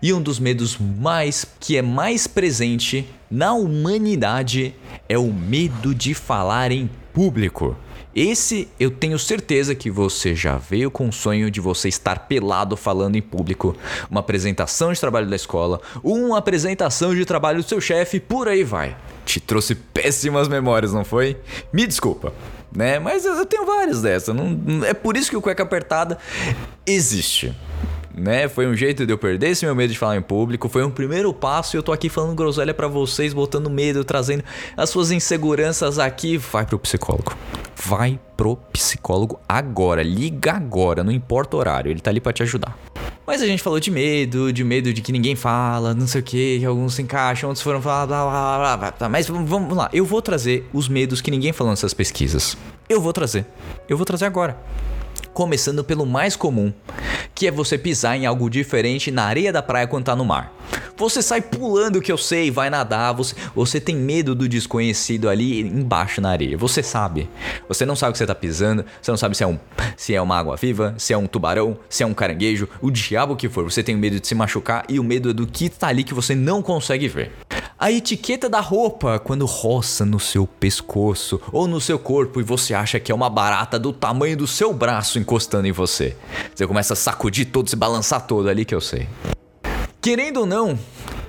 e 0.01 0.13
um 0.13 0.21
dos 0.21 0.39
medos 0.39 0.77
mais 0.77 1.45
que 1.59 1.77
é 1.77 1.81
mais 1.81 2.27
presente 2.27 3.07
na 3.29 3.53
humanidade 3.53 4.73
é 5.09 5.17
o 5.17 5.33
medo 5.33 5.93
de 5.93 6.13
falar 6.13 6.71
em 6.71 6.89
público. 7.13 7.75
Esse 8.15 8.67
eu 8.79 8.89
tenho 8.89 9.19
certeza 9.19 9.75
que 9.75 9.91
você 9.91 10.33
já 10.33 10.57
veio 10.57 10.89
com 10.89 11.07
o 11.07 11.13
sonho 11.13 11.51
de 11.51 11.59
você 11.59 11.87
estar 11.87 12.27
pelado 12.27 12.75
falando 12.75 13.15
em 13.15 13.21
público, 13.21 13.75
uma 14.09 14.21
apresentação 14.21 14.91
de 14.91 14.99
trabalho 14.99 15.29
da 15.29 15.35
escola, 15.35 15.79
uma 16.03 16.39
apresentação 16.39 17.13
de 17.13 17.25
trabalho 17.25 17.61
do 17.61 17.67
seu 17.67 17.79
chefe, 17.79 18.19
por 18.19 18.47
aí 18.47 18.63
vai. 18.63 18.97
Te 19.23 19.39
trouxe 19.39 19.75
péssimas 19.75 20.47
memórias, 20.47 20.93
não 20.93 21.05
foi? 21.05 21.37
Me 21.71 21.85
desculpa, 21.85 22.33
né? 22.75 22.97
Mas 22.97 23.23
eu 23.23 23.45
tenho 23.45 23.65
várias 23.65 24.01
dessas. 24.01 24.35
Não, 24.35 24.83
é 24.83 24.95
por 24.95 25.15
isso 25.15 25.29
que 25.29 25.37
o 25.37 25.41
cueca 25.41 25.61
apertada 25.61 26.17
existe 26.87 27.53
né? 28.17 28.47
Foi 28.49 28.67
um 28.67 28.75
jeito 28.75 29.05
de 29.05 29.13
eu 29.13 29.17
perder 29.17 29.49
esse 29.49 29.65
meu 29.65 29.75
medo 29.75 29.93
de 29.93 29.99
falar 29.99 30.17
em 30.17 30.21
público, 30.21 30.67
foi 30.67 30.83
um 30.83 30.89
primeiro 30.89 31.33
passo 31.33 31.75
e 31.75 31.77
eu 31.77 31.83
tô 31.83 31.91
aqui 31.91 32.09
falando 32.09 32.35
groselha 32.35 32.73
para 32.73 32.87
vocês, 32.87 33.33
botando 33.33 33.69
medo, 33.69 34.03
trazendo 34.03 34.43
as 34.75 34.89
suas 34.89 35.11
inseguranças 35.11 35.99
aqui. 35.99 36.37
Vai 36.37 36.65
pro 36.65 36.79
psicólogo. 36.79 37.35
Vai 37.75 38.19
pro 38.35 38.55
psicólogo 38.73 39.39
agora, 39.47 40.01
liga 40.01 40.53
agora, 40.53 41.03
não 41.03 41.11
importa 41.11 41.55
o 41.55 41.59
horário, 41.59 41.91
ele 41.91 41.99
tá 41.99 42.09
ali 42.09 42.19
para 42.19 42.33
te 42.33 42.43
ajudar. 42.43 42.77
Mas 43.25 43.41
a 43.41 43.45
gente 43.45 43.61
falou 43.61 43.79
de 43.79 43.91
medo, 43.91 44.53
de 44.53 44.63
medo 44.63 44.93
de 44.93 45.01
que 45.01 45.11
ninguém 45.11 45.35
fala, 45.35 45.93
não 45.93 46.07
sei 46.07 46.21
o 46.21 46.23
que, 46.23 46.59
que 46.59 46.65
alguns 46.65 46.95
se 46.95 47.01
encaixam, 47.01 47.49
outros 47.49 47.61
foram 47.61 47.81
falar, 47.81 48.07
blá, 48.07 48.23
blá, 48.23 48.57
blá, 48.57 48.77
blá, 48.77 48.91
blá. 48.91 49.09
Mas 49.09 49.27
vamos 49.27 49.75
lá, 49.75 49.89
eu 49.91 50.05
vou 50.05 50.21
trazer 50.21 50.67
os 50.71 50.87
medos 50.87 51.19
que 51.19 51.29
ninguém 51.29 51.51
falou 51.51 51.71
nessas 51.71 51.93
pesquisas. 51.93 52.57
Eu 52.87 53.01
vou 53.01 53.11
trazer. 53.11 53.45
Eu 53.89 53.97
vou 53.97 54.05
trazer 54.05 54.25
agora 54.25 54.57
começando 55.37 55.83
pelo 55.83 56.03
mais 56.03 56.35
comum, 56.35 56.73
que 57.37 57.45
é 57.45 57.51
você 57.51 57.77
pisar 57.77 58.17
em 58.17 58.25
algo 58.25 58.49
diferente 58.49 59.11
na 59.11 59.25
areia 59.25 59.53
da 59.53 59.61
praia 59.61 59.85
quando 59.85 60.05
tá 60.05 60.15
no 60.15 60.25
mar. 60.25 60.56
Você 60.97 61.21
sai 61.21 61.41
pulando 61.41 62.01
que 62.01 62.11
eu 62.11 62.17
sei, 62.17 62.49
vai 62.49 62.71
nadar, 62.71 63.13
você, 63.13 63.35
você 63.55 63.79
tem 63.79 63.95
medo 63.95 64.33
do 64.33 64.49
desconhecido 64.49 65.29
ali 65.29 65.61
embaixo 65.61 66.19
na 66.19 66.31
areia. 66.31 66.57
Você 66.57 66.81
sabe. 66.81 67.29
Você 67.69 67.85
não 67.85 67.95
sabe 67.95 68.09
o 68.09 68.11
que 68.13 68.17
você 68.17 68.25
tá 68.25 68.33
pisando, 68.33 68.83
você 68.99 69.11
não 69.11 69.17
sabe 69.17 69.37
se 69.37 69.43
é 69.43 69.47
um 69.47 69.59
se 69.95 70.15
é 70.15 70.21
uma 70.21 70.37
água 70.37 70.55
viva, 70.55 70.95
se 70.97 71.13
é 71.13 71.17
um 71.17 71.27
tubarão, 71.27 71.77
se 71.87 72.01
é 72.01 72.05
um 72.05 72.15
caranguejo, 72.15 72.67
o 72.81 72.89
diabo 72.89 73.35
que 73.35 73.47
for. 73.47 73.63
Você 73.63 73.83
tem 73.83 73.95
medo 73.95 74.19
de 74.19 74.27
se 74.27 74.33
machucar 74.33 74.85
e 74.89 74.99
o 74.99 75.03
medo 75.03 75.29
é 75.29 75.33
do 75.33 75.45
que 75.45 75.69
tá 75.69 75.87
ali 75.87 76.03
que 76.03 76.15
você 76.15 76.33
não 76.33 76.63
consegue 76.63 77.07
ver. 77.07 77.31
A 77.79 77.91
etiqueta 77.91 78.49
da 78.49 78.59
roupa 78.59 79.19
quando 79.19 79.45
roça 79.45 80.03
no 80.03 80.19
seu 80.19 80.47
pescoço 80.47 81.39
ou 81.51 81.67
no 81.67 81.79
seu 81.79 81.99
corpo 81.99 82.39
e 82.39 82.43
você 82.43 82.73
acha 82.73 82.99
que 82.99 83.11
é 83.11 83.15
uma 83.15 83.29
barata 83.29 83.77
do 83.77 83.93
tamanho 83.93 84.35
do 84.35 84.47
seu 84.47 84.73
braço 84.73 85.19
encostando 85.19 85.67
em 85.67 85.71
você. 85.71 86.15
Você 86.55 86.65
começa 86.65 86.93
a 86.93 86.95
sacudir 86.95 87.45
todo, 87.45 87.69
se 87.69 87.75
balançar 87.75 88.25
todo 88.25 88.49
ali 88.49 88.65
que 88.65 88.73
eu 88.73 88.81
sei. 88.81 89.07
Querendo 90.07 90.37
ou 90.37 90.45
não, 90.45 90.79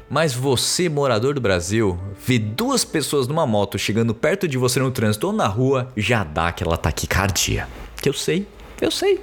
mas 0.09 0.33
você, 0.33 0.89
morador 0.89 1.35
do 1.35 1.41
Brasil, 1.41 1.99
vê 2.25 2.39
duas 2.39 2.85
pessoas 2.85 3.27
numa 3.27 3.45
moto 3.45 3.77
chegando 3.77 4.15
perto 4.15 4.47
de 4.47 4.57
você 4.57 4.79
no 4.79 4.93
trânsito 4.93 5.27
ou 5.27 5.33
na 5.33 5.49
rua, 5.49 5.93
já 5.97 6.23
dá 6.23 6.47
aquela 6.47 6.77
taquicardia. 6.77 7.67
Que 8.01 8.09
eu 8.09 8.13
sei, 8.13 8.47
eu 8.81 8.93
sei. 8.93 9.19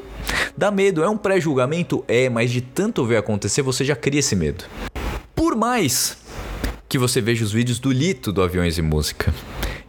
Dá 0.58 0.70
medo, 0.72 1.02
é 1.02 1.10
um 1.10 1.15
pré-julgamento? 1.15 2.04
É, 2.06 2.28
mas 2.28 2.52
de 2.52 2.60
tanto 2.60 3.06
ver 3.06 3.15
acontecer, 3.15 3.62
você 3.62 3.86
já 3.86 3.96
cria 3.96 4.20
esse 4.20 4.36
medo. 4.36 4.65
Por 5.34 5.56
mais 5.56 6.18
que 6.89 6.98
você 6.98 7.22
veja 7.22 7.46
os 7.46 7.54
vídeos 7.54 7.80
do 7.80 7.94
Lito 7.94 8.34
do 8.34 8.41
Aviões 8.44 8.78
e 8.78 8.82
Música, 8.82 9.34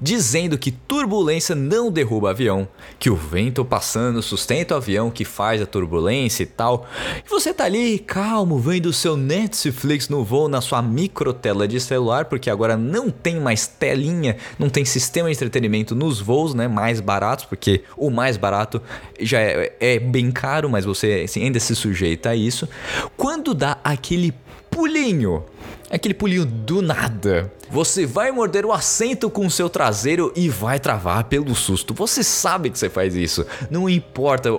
dizendo 0.01 0.59
que 0.59 0.71
turbulência 0.71 1.55
não 1.55 1.91
derruba 1.91 2.31
avião, 2.31 2.69
que 2.99 3.11
o 3.11 3.17
vento 3.17 3.65
passando 3.65 4.23
sustenta 4.23 4.75
o 4.75 4.77
avião 4.77 5.11
que 5.11 5.25
faz 5.25 5.61
a 5.63 5.67
turbulência 5.67 6.43
e 6.43 6.47
tal. 6.47 6.87
E 7.25 7.29
você 7.29 7.53
tá 7.53 7.65
ali 7.65 7.99
calmo, 7.99 8.59
vendo 8.59 8.87
o 8.87 8.93
seu 8.93 9.17
Netflix 9.17 10.09
no 10.09 10.25
voo 10.25 10.49
na 10.49 10.61
sua 10.61 10.83
micro 10.83 11.33
tela 11.33 11.67
de 11.67 11.81
celular, 11.81 12.27
porque 12.27 12.51
agora 12.51 12.77
não 12.77 13.11
tem 13.11 13.41
mais 13.41 13.67
telinha, 13.67 14.37
não 14.59 14.69
tem 14.69 14.85
sistema 14.85 15.29
de 15.29 15.35
entretenimento 15.35 15.95
nos 15.95 16.21
voos, 16.21 16.55
né, 16.55 16.69
mais 16.69 17.01
baratos, 17.01 17.45
porque 17.45 17.83
o 17.97 18.11
mais 18.11 18.37
barato 18.37 18.81
já 19.21 19.41
é, 19.41 19.73
é 19.81 19.99
bem 19.99 20.31
caro, 20.31 20.69
mas 20.69 20.85
você 20.85 21.23
assim, 21.25 21.43
ainda 21.43 21.61
se 21.61 21.75
sujeita 21.75 22.31
a 22.31 22.37
isso. 22.37 22.69
Quando 23.17 23.55
dá 23.55 23.79
aquele 23.83 24.35
pulinho 24.71 25.45
aquele 25.91 26.15
pulinho 26.15 26.45
do 26.45 26.83
nada. 26.83 27.53
Você 27.71 28.07
vai 28.07 28.31
morder 28.31 28.65
o 28.65 28.73
assento 28.73 29.29
com 29.29 29.47
o 29.47 29.51
seu 29.51 29.69
traseiro 29.69 30.33
e 30.37 30.49
vai 30.49 30.79
travar 30.79 31.25
pelo 31.25 31.55
susto. 31.55 31.95
Você 31.95 32.23
sabe 32.23 32.71
que 32.71 32.79
você 32.79 32.89
faz 32.89 33.15
isso. 33.15 33.47
Não 33.71 33.89
importa, 33.89 34.51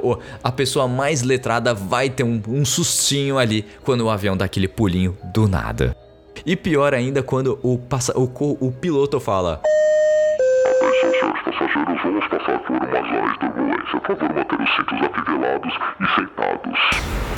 a 0.43 0.52
pessoa 0.52 0.88
mais 0.88 1.22
letrada 1.22 1.74
vai 1.74 2.10
ter 2.10 2.24
um, 2.24 2.41
um 2.48 2.65
sustinho 2.65 3.38
ali 3.38 3.65
quando 3.84 4.02
o 4.02 4.10
avião 4.10 4.36
dá 4.36 4.46
aquele 4.46 4.67
pulinho 4.67 5.17
do 5.34 5.48
nada. 5.48 5.96
E 6.46 6.56
pior 6.56 6.93
ainda 6.93 7.24
quando 7.24 7.60
o, 7.63 7.78
passa, 7.78 8.17
o, 8.17 8.30
o 8.60 8.72
piloto 8.72 9.20
fala. 9.20 9.62
Senhores 11.02 11.43
passageiros, 11.43 12.02
vamos 12.04 12.28
passar 12.28 12.60
por 12.60 12.76
uma 12.76 12.86
zona 12.86 13.32
de 13.32 13.39
turbulência. 13.39 14.00
Por 14.00 14.17
favor, 14.17 14.36
manter 14.36 14.62
os 14.62 14.76
cintos 14.76 15.02
afivelados 15.04 15.74
e 16.00 16.15
sentados 16.15 17.37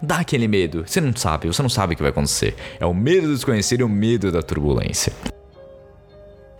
dá 0.00 0.18
aquele 0.18 0.48
medo. 0.48 0.84
Você 0.86 1.00
não 1.00 1.14
sabe, 1.14 1.48
você 1.48 1.62
não 1.62 1.68
sabe 1.68 1.94
o 1.94 1.96
que 1.96 2.02
vai 2.02 2.10
acontecer. 2.10 2.54
É 2.78 2.86
o 2.86 2.94
medo 2.94 3.26
do 3.26 3.34
desconhecido 3.34 3.80
e 3.80 3.84
o 3.84 3.88
medo 3.88 4.30
da 4.30 4.42
turbulência. 4.42 5.12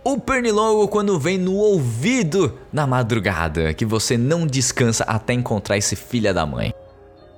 O 0.03 0.19
pernilongo 0.19 0.87
quando 0.87 1.19
vem 1.19 1.35
no 1.39 1.55
ouvido 1.55 2.59
na 2.71 2.85
madrugada, 2.85 3.73
que 3.73 3.83
você 3.83 4.15
não 4.15 4.45
descansa 4.45 5.03
até 5.05 5.33
encontrar 5.33 5.77
esse 5.77 5.95
filho 5.95 6.31
da 6.31 6.45
mãe. 6.45 6.74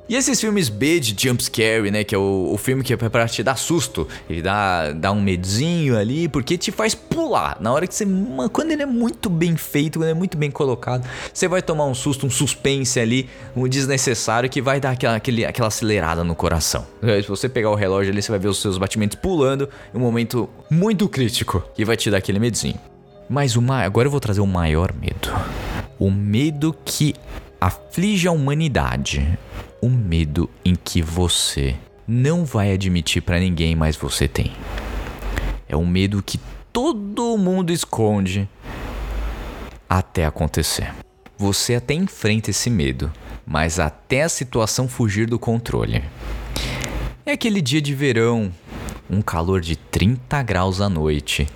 E 0.10 0.16
esses 0.16 0.40
filmes 0.40 0.70
B 0.70 1.02
de 1.02 1.16
jumpscare, 1.28 1.92
né? 1.92 2.04
Que 2.04 2.16
é 2.16 2.18
o, 2.18 2.52
o 2.54 2.58
filme 2.58 2.82
que 2.82 2.94
é 2.94 2.98
pra 2.98 3.28
te 3.28 3.44
dar 3.44 3.58
susto. 3.58 4.08
Ele 4.30 4.42
dá, 4.42 4.94
dá 4.94 5.12
um 5.12 5.22
medinho 5.22 5.98
ali, 5.98 6.30
porque 6.30 6.58
te 6.58 6.72
faz 6.72 6.96
pular. 6.96 7.58
Na 7.60 7.74
hora 7.74 7.86
que 7.86 7.94
você. 7.94 8.06
Quando 8.54 8.72
ele 8.72 8.84
é 8.84 8.86
muito 8.86 9.30
bem 9.30 9.58
feito, 9.58 10.00
quando 10.00 10.06
ele 10.06 10.12
é 10.12 10.16
muito 10.18 10.38
bem 10.38 10.50
colocado, 10.50 11.06
você 11.34 11.48
vai 11.48 11.62
tomar 11.62 11.86
um 11.86 11.94
susto, 11.94 12.26
um 12.26 12.30
suspense 12.30 12.98
ali, 13.00 13.30
um 13.56 13.68
desnecessário 13.68 14.50
que 14.50 14.62
vai 14.62 14.80
dar 14.80 14.92
aquela, 14.92 15.16
aquele, 15.18 15.44
aquela 15.44 15.68
acelerada 15.68 16.24
no 16.24 16.36
coração. 16.36 16.88
Se 17.02 17.28
você 17.28 17.50
pegar 17.50 17.70
o 17.70 17.76
relógio 17.76 18.14
ali, 18.14 18.22
você 18.22 18.32
vai 18.32 18.40
ver 18.40 18.48
os 18.48 18.62
seus 18.62 18.78
batimentos 18.78 19.18
pulando 19.22 19.70
em 19.94 19.98
um 19.98 20.02
momento 20.02 20.50
muito 20.70 21.10
crítico. 21.10 21.62
Que 21.76 21.84
vai 21.84 21.98
te 21.98 22.10
dar 22.10 22.18
aquele 22.18 22.40
medinho. 22.40 22.80
Mas 23.30 23.58
o 23.58 23.62
ma... 23.62 23.84
agora 23.84 24.08
eu 24.08 24.12
vou 24.12 24.22
trazer 24.22 24.40
o 24.40 24.48
maior 24.48 24.94
medo. 24.94 25.30
O 26.00 26.10
medo 26.10 26.74
que 26.86 27.14
aflige 27.60 28.28
a 28.28 28.32
humanidade 28.32 29.38
o 29.82 29.90
medo 29.90 30.50
em 30.64 30.76
que 30.76 31.02
você 31.02 31.76
não 32.08 32.46
vai 32.46 32.72
admitir 32.72 33.22
para 33.22 33.40
ninguém, 33.40 33.76
mas 33.76 33.96
você 33.96 34.28
tem. 34.28 34.54
É 35.68 35.76
um 35.76 35.86
medo 35.86 36.24
que 36.24 36.40
todo 36.72 37.38
mundo 37.38 37.72
esconde 37.72 38.48
até 39.90 40.26
acontecer. 40.26 40.94
Você 41.38 41.76
até 41.76 41.94
enfrenta 41.94 42.50
esse 42.50 42.70
medo, 42.70 43.12
mas 43.46 43.80
até 43.80 44.24
a 44.24 44.30
situação 44.30 44.88
fugir 44.88 45.28
do 45.28 45.38
controle. 45.38 46.04
É 47.26 47.34
aquele 47.34 47.62
dia 47.62 47.82
de 47.82 47.94
verão, 47.94 48.52
um 49.10 49.22
calor 49.22 49.62
de 49.62 49.76
30 49.76 50.42
graus 50.44 50.82
à 50.82 50.90
noite, 50.90 51.48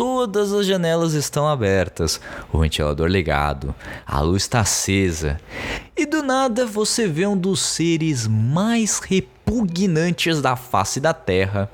todas 0.00 0.50
as 0.50 0.64
janelas 0.64 1.12
estão 1.12 1.46
abertas, 1.46 2.18
o 2.50 2.60
ventilador 2.60 3.06
ligado, 3.06 3.74
a 4.06 4.20
luz 4.20 4.44
está 4.44 4.60
acesa, 4.60 5.38
e 5.94 6.06
do 6.06 6.22
nada 6.22 6.64
você 6.64 7.06
vê 7.06 7.26
um 7.26 7.36
dos 7.36 7.60
seres 7.60 8.26
mais 8.26 8.98
repugnantes 9.00 10.40
da 10.40 10.56
face 10.56 11.00
da 11.00 11.12
Terra 11.12 11.70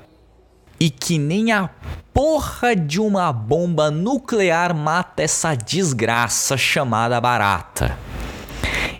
e 0.77 0.89
que 0.89 1.17
nem 1.17 1.53
a 1.53 1.69
porra 2.13 2.75
de 2.75 2.99
uma 2.99 3.31
bomba 3.31 3.89
nuclear 3.89 4.75
mata 4.75 5.23
essa 5.23 5.55
desgraça 5.55 6.57
chamada 6.57 7.21
barata. 7.21 7.97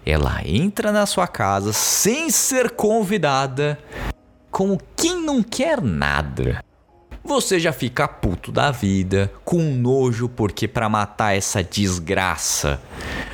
Ela 0.06 0.40
entra 0.46 0.90
na 0.94 1.06
sua 1.06 1.28
casa 1.28 1.74
sem 1.74 2.30
ser 2.30 2.72
convidada, 2.72 3.78
como 4.50 4.80
quem 4.96 5.22
não 5.22 5.44
quer 5.44 5.82
nada. 5.82 6.64
Você 7.28 7.60
já 7.60 7.74
fica 7.74 8.08
puto 8.08 8.54
da 8.54 8.72
vida, 8.72 9.30
com 9.44 9.62
nojo, 9.62 10.30
porque 10.30 10.66
para 10.66 10.88
matar 10.88 11.36
essa 11.36 11.62
desgraça, 11.62 12.80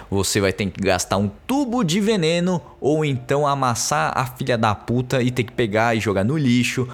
você 0.09 0.41
vai 0.41 0.51
ter 0.51 0.65
que 0.71 0.81
gastar 0.81 1.17
um 1.17 1.29
tubo 1.45 1.83
de 1.83 2.01
veneno 2.01 2.59
ou 2.81 3.05
então 3.05 3.45
amassar 3.45 4.11
a 4.17 4.25
filha 4.25 4.57
da 4.57 4.73
puta 4.73 5.21
e 5.21 5.29
ter 5.29 5.43
que 5.43 5.51
pegar 5.51 5.95
e 5.95 5.99
jogar 5.99 6.23
no 6.23 6.35
lixo. 6.35 6.89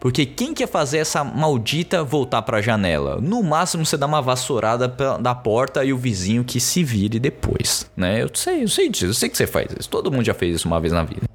Porque 0.00 0.24
quem 0.24 0.54
quer 0.54 0.68
fazer 0.68 0.98
essa 0.98 1.22
maldita 1.22 2.02
voltar 2.02 2.40
pra 2.40 2.62
janela? 2.62 3.20
No 3.20 3.42
máximo 3.42 3.84
você 3.84 3.98
dá 3.98 4.06
uma 4.06 4.22
vassourada 4.22 4.88
da 5.20 5.34
porta 5.34 5.84
e 5.84 5.92
o 5.92 5.98
vizinho 5.98 6.42
que 6.44 6.58
se 6.58 6.82
vire 6.82 7.20
depois, 7.20 7.90
né? 7.94 8.22
Eu 8.22 8.30
sei, 8.32 8.62
eu 8.62 8.68
sei 8.68 8.88
disso, 8.88 9.04
eu 9.06 9.14
sei 9.14 9.28
que 9.28 9.36
você 9.36 9.46
faz 9.46 9.68
isso. 9.78 9.90
Todo 9.90 10.10
mundo 10.10 10.24
já 10.24 10.32
fez 10.32 10.56
isso 10.56 10.66
uma 10.66 10.80
vez 10.80 10.94
na 10.94 11.04
vida. 11.04 11.28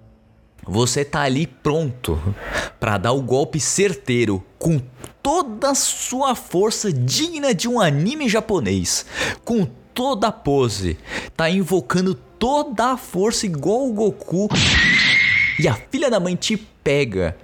Você 0.66 1.04
tá 1.04 1.22
ali 1.22 1.46
pronto 1.46 2.22
pra 2.80 2.98
dar 2.98 3.12
o 3.12 3.22
golpe 3.22 3.60
certeiro 3.60 4.44
com 4.58 4.80
toda 5.22 5.72
a 5.72 5.76
sua 5.76 6.36
força 6.36 6.92
digna 6.92 7.54
de 7.54 7.68
um 7.68 7.80
anime 7.80 8.28
japonês, 8.30 9.06
com 9.44 9.66
toda 9.94 10.28
a 10.28 10.32
pose, 10.32 10.98
tá 11.36 11.50
invocando 11.50 12.16
toda 12.16 12.92
a 12.94 12.98
força 12.98 13.46
igual 13.46 13.88
o 13.88 13.94
Goku. 13.94 14.50
E 15.60 15.68
a 15.68 15.74
filha 15.76 16.10
da 16.10 16.20
mãe 16.20 16.36
te 16.36 16.58
pega, 16.58 17.38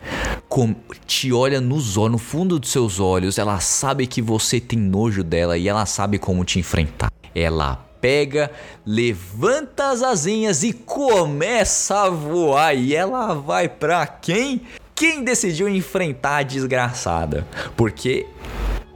com- 0.47 0.75
te 1.05 1.31
olha 1.31 1.61
nos 1.61 1.95
olhos, 1.95 2.13
no 2.13 2.17
fundo 2.17 2.57
dos 2.59 2.71
seus 2.71 2.99
olhos, 2.99 3.37
ela 3.37 3.59
sabe 3.59 4.07
que 4.07 4.21
você 4.21 4.59
tem 4.59 4.79
nojo 4.79 5.23
dela 5.23 5.57
e 5.57 5.67
ela 5.67 5.85
sabe 5.85 6.17
como 6.17 6.43
te 6.43 6.57
enfrentar. 6.59 7.11
Ela 7.35 7.85
pega, 8.01 8.51
levanta 8.85 9.89
as 9.89 10.01
asinhas 10.01 10.63
e 10.63 10.73
começa 10.73 12.03
a 12.03 12.09
voar. 12.09 12.75
E 12.75 12.95
ela 12.95 13.33
vai 13.33 13.67
pra 13.67 14.05
quem? 14.05 14.61
Quem 14.95 15.23
decidiu 15.23 15.69
enfrentar 15.69 16.37
a 16.37 16.43
desgraçada? 16.43 17.47
Porque 17.77 18.25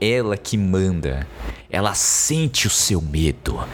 ela 0.00 0.36
que 0.36 0.56
manda. 0.56 1.26
Ela 1.70 1.94
sente 1.94 2.66
o 2.66 2.70
seu 2.70 3.00
medo. 3.00 3.66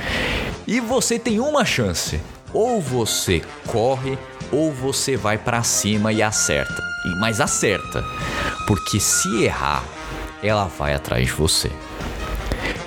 E 0.66 0.80
você 0.80 1.18
tem 1.18 1.40
uma 1.40 1.64
chance. 1.64 2.20
Ou 2.52 2.80
você 2.80 3.42
corre, 3.66 4.18
ou 4.50 4.72
você 4.72 5.16
vai 5.16 5.36
pra 5.36 5.62
cima 5.62 6.12
e 6.12 6.22
acerta. 6.22 6.82
Mas 7.20 7.40
acerta. 7.40 8.04
Porque 8.66 9.00
se 9.00 9.44
errar, 9.44 9.84
ela 10.42 10.64
vai 10.66 10.94
atrás 10.94 11.26
de 11.26 11.32
você. 11.32 11.70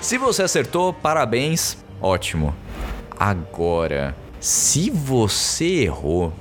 Se 0.02 0.18
você 0.18 0.44
acertou, 0.44 0.94
parabéns, 0.94 1.78
ótimo. 2.04 2.54
Agora, 3.18 4.16
se 4.40 4.90
você 4.90 5.84
errou, 5.84 6.34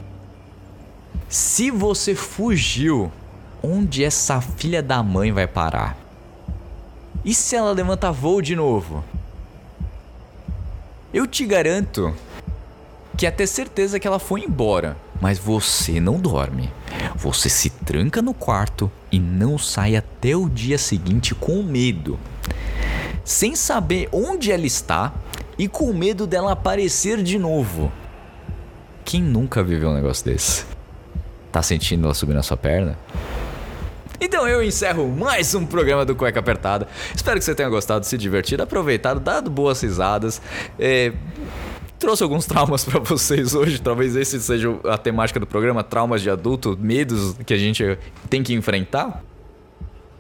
se 1.29 1.71
você 1.71 2.15
fugiu, 2.15 3.11
onde 3.63 4.05
essa 4.05 4.41
filha 4.41 4.83
da 4.83 5.03
mãe 5.03 5.31
vai 5.31 5.47
parar? 5.47 5.97
E 7.25 7.33
se 7.33 7.55
ela 7.55 7.71
levanta 7.71 8.11
voo 8.11 8.43
de 8.43 8.57
novo? 8.57 9.05
Eu 11.15 11.27
te 11.27 11.47
garanto 11.47 12.13
que 13.17 13.27
é 13.27 13.31
ter 13.31 13.47
certeza 13.47 14.01
que 14.01 14.07
ela 14.09 14.19
foi 14.19 14.41
embora, 14.43 14.97
mas 15.21 15.39
você 15.39 16.01
não 16.01 16.19
dorme. 16.19 16.73
Você 17.15 17.49
se 17.49 17.71
tranca 17.71 18.21
no 18.21 18.35
quarto 18.35 18.91
e 19.13 19.21
não 19.21 19.57
sai 19.57 19.95
até 19.95 20.35
o 20.35 20.49
dia 20.49 20.79
seguinte 20.79 21.35
com 21.35 21.63
medo 21.63 22.19
sem 23.25 23.55
saber 23.55 24.09
onde 24.13 24.51
ela 24.51 24.67
está 24.67 25.13
e 25.59 25.69
com 25.69 25.93
medo 25.93 26.27
dela 26.27 26.53
aparecer 26.53 27.23
de 27.23 27.39
novo. 27.39 27.93
Quem 29.05 29.23
nunca 29.23 29.63
viveu 29.63 29.91
um 29.91 29.95
negócio 29.95 30.25
desse? 30.25 30.65
Tá 31.51 31.63
sentindo 31.63 32.05
ela 32.05 32.15
subir 32.15 32.35
na 32.35 32.43
sua 32.43 32.57
perna? 32.57 32.99
Então 34.21 34.47
eu 34.47 34.63
encerro 34.63 35.09
mais 35.09 35.55
um 35.55 35.67
programa 35.67 36.05
do 36.05 36.15
Cueca 36.15 36.41
Apertada. 36.41 36.87
Espero 37.15 37.39
que 37.39 37.45
você 37.45 37.55
tenha 37.55 37.69
gostado, 37.69 38.07
se 38.07 38.17
divertido, 38.17 38.63
aproveitado, 38.63 39.19
dado 39.19 39.51
boas 39.51 39.81
risadas. 39.83 40.41
É, 40.79 41.13
Trouxe 42.03 42.25
alguns 42.25 42.47
traumas 42.47 42.83
pra 42.85 42.99
vocês 42.99 43.55
hoje. 43.55 43.81
Talvez 43.81 44.17
esse 44.17 44.41
seja 44.41 44.77
a 44.85 44.99
temática 44.99 45.39
do 45.39 45.47
programa: 45.47 45.85
traumas 45.85 46.21
de 46.21 46.29
adulto, 46.29 46.77
medos 46.81 47.37
que 47.47 47.55
a 47.55 47.57
gente 47.57 47.97
tem 48.29 48.43
que 48.43 48.53
enfrentar. 48.53 49.23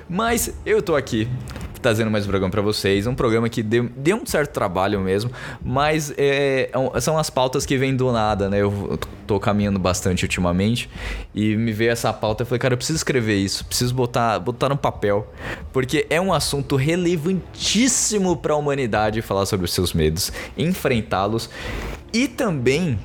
Mas 0.09 0.55
eu 0.65 0.81
tô 0.81 0.95
aqui 0.95 1.29
trazendo 1.83 2.11
mais 2.11 2.25
um 2.25 2.29
programa 2.29 2.51
pra 2.51 2.63
vocês. 2.63 3.07
Um 3.07 3.15
programa 3.15 3.49
que 3.49 3.63
deu, 3.63 3.91
deu 3.97 4.17
um 4.17 4.25
certo 4.25 4.53
trabalho 4.53 5.01
mesmo, 5.01 5.31
mas 5.63 6.15
é, 6.17 6.71
é 6.73 7.01
são 7.01 7.19
as 7.19 7.29
pautas 7.29 7.67
que 7.67 7.77
vêm 7.77 7.95
do 7.95 8.11
nada, 8.13 8.49
né? 8.49 8.63
Eu 8.63 8.99
tô 9.27 9.41
caminhando 9.41 9.79
bastante 9.79 10.25
ultimamente 10.25 10.89
e 11.35 11.57
me 11.57 11.73
veio 11.73 11.91
essa 11.91 12.13
pauta. 12.13 12.43
Eu 12.43 12.47
falei, 12.47 12.61
cara, 12.61 12.75
eu 12.75 12.79
preciso 12.79 12.97
escrever 12.97 13.37
isso, 13.37 13.65
preciso 13.65 13.95
botar, 13.95 14.39
botar 14.39 14.69
no 14.69 14.77
papel, 14.77 15.31
porque 15.73 16.07
é 16.09 16.21
um 16.21 16.33
assunto 16.33 16.77
relevantíssimo 16.77 18.37
pra 18.37 18.55
humanidade 18.55 19.21
falar 19.21 19.45
sobre 19.45 19.65
os 19.65 19.73
seus 19.73 19.93
medos, 19.93 20.33
enfrentá-los 20.57 21.51
e 22.13 22.29
também 22.29 22.99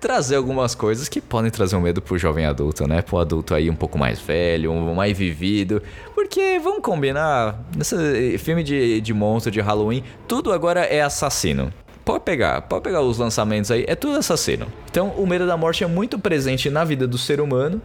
trazer 0.00 0.36
algumas 0.36 0.74
coisas 0.74 1.08
que 1.08 1.20
podem 1.20 1.50
trazer 1.50 1.76
um 1.76 1.80
medo 1.80 2.02
pro 2.02 2.18
jovem 2.18 2.44
adulto, 2.44 2.86
né? 2.86 3.02
Pro 3.02 3.18
adulto 3.18 3.54
aí 3.54 3.70
um 3.70 3.74
pouco 3.74 3.98
mais 3.98 4.20
velho, 4.20 4.70
um 4.70 4.94
mais 4.94 5.16
vivido. 5.16 5.82
Porque, 6.14 6.58
vamos 6.62 6.82
combinar, 6.82 7.60
nesse 7.76 8.38
filme 8.38 8.62
de, 8.62 9.00
de 9.00 9.14
monstro, 9.14 9.50
de 9.50 9.60
Halloween, 9.60 10.02
tudo 10.28 10.52
agora 10.52 10.80
é 10.80 11.02
assassino. 11.02 11.72
Pode 12.04 12.22
pegar, 12.22 12.62
pode 12.62 12.84
pegar 12.84 13.00
os 13.00 13.18
lançamentos 13.18 13.68
aí, 13.68 13.84
é 13.88 13.96
tudo 13.96 14.18
assassino. 14.18 14.68
Então, 14.88 15.08
o 15.16 15.26
medo 15.26 15.44
da 15.44 15.56
morte 15.56 15.82
é 15.82 15.88
muito 15.88 16.20
presente 16.20 16.70
na 16.70 16.84
vida 16.84 17.04
do 17.04 17.18
ser 17.18 17.40
humano, 17.40 17.82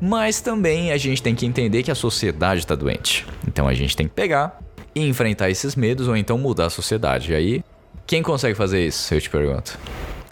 mas 0.00 0.40
também 0.40 0.92
a 0.92 0.96
gente 0.96 1.20
tem 1.20 1.34
que 1.34 1.44
entender 1.44 1.82
que 1.82 1.90
a 1.90 1.94
sociedade 1.94 2.64
tá 2.64 2.76
doente. 2.76 3.26
Então, 3.48 3.66
a 3.66 3.74
gente 3.74 3.96
tem 3.96 4.06
que 4.06 4.14
pegar 4.14 4.60
e 4.94 5.08
enfrentar 5.08 5.50
esses 5.50 5.74
medos 5.74 6.06
ou 6.06 6.16
então 6.16 6.38
mudar 6.38 6.66
a 6.66 6.70
sociedade. 6.70 7.32
E 7.32 7.34
aí, 7.34 7.64
quem 8.06 8.22
consegue 8.22 8.54
fazer 8.54 8.86
isso? 8.86 9.12
Eu 9.12 9.20
te 9.20 9.28
pergunto. 9.28 9.76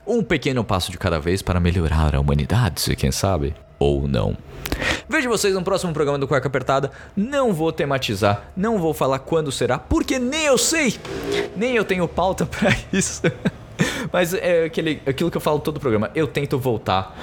Um 0.06 0.22
pequeno 0.22 0.62
passo 0.62 0.92
de 0.92 0.98
cada 0.98 1.18
vez 1.18 1.42
para 1.42 1.58
melhorar 1.58 2.14
a 2.14 2.20
humanidade, 2.20 2.94
quem 2.94 3.10
sabe? 3.10 3.54
Ou 3.78 4.06
não. 4.06 4.36
Vejo 5.08 5.28
vocês 5.28 5.54
no 5.54 5.62
próximo 5.62 5.92
programa 5.92 6.18
do 6.18 6.28
Cueca 6.28 6.46
Apertada. 6.48 6.90
Não 7.16 7.52
vou 7.52 7.72
tematizar, 7.72 8.44
não 8.56 8.78
vou 8.78 8.94
falar 8.94 9.18
quando 9.18 9.50
será, 9.50 9.78
porque 9.78 10.18
nem 10.18 10.44
eu 10.44 10.56
sei, 10.56 10.98
nem 11.56 11.74
eu 11.76 11.84
tenho 11.84 12.06
pauta 12.06 12.46
pra 12.46 12.70
isso. 12.92 13.22
Mas 14.16 14.32
é 14.32 14.64
aquele, 14.64 15.02
aquilo 15.04 15.30
que 15.30 15.36
eu 15.36 15.40
falo 15.42 15.58
todo 15.58 15.76
o 15.76 15.80
programa. 15.80 16.10
Eu 16.14 16.26
tento 16.26 16.58
voltar. 16.58 17.14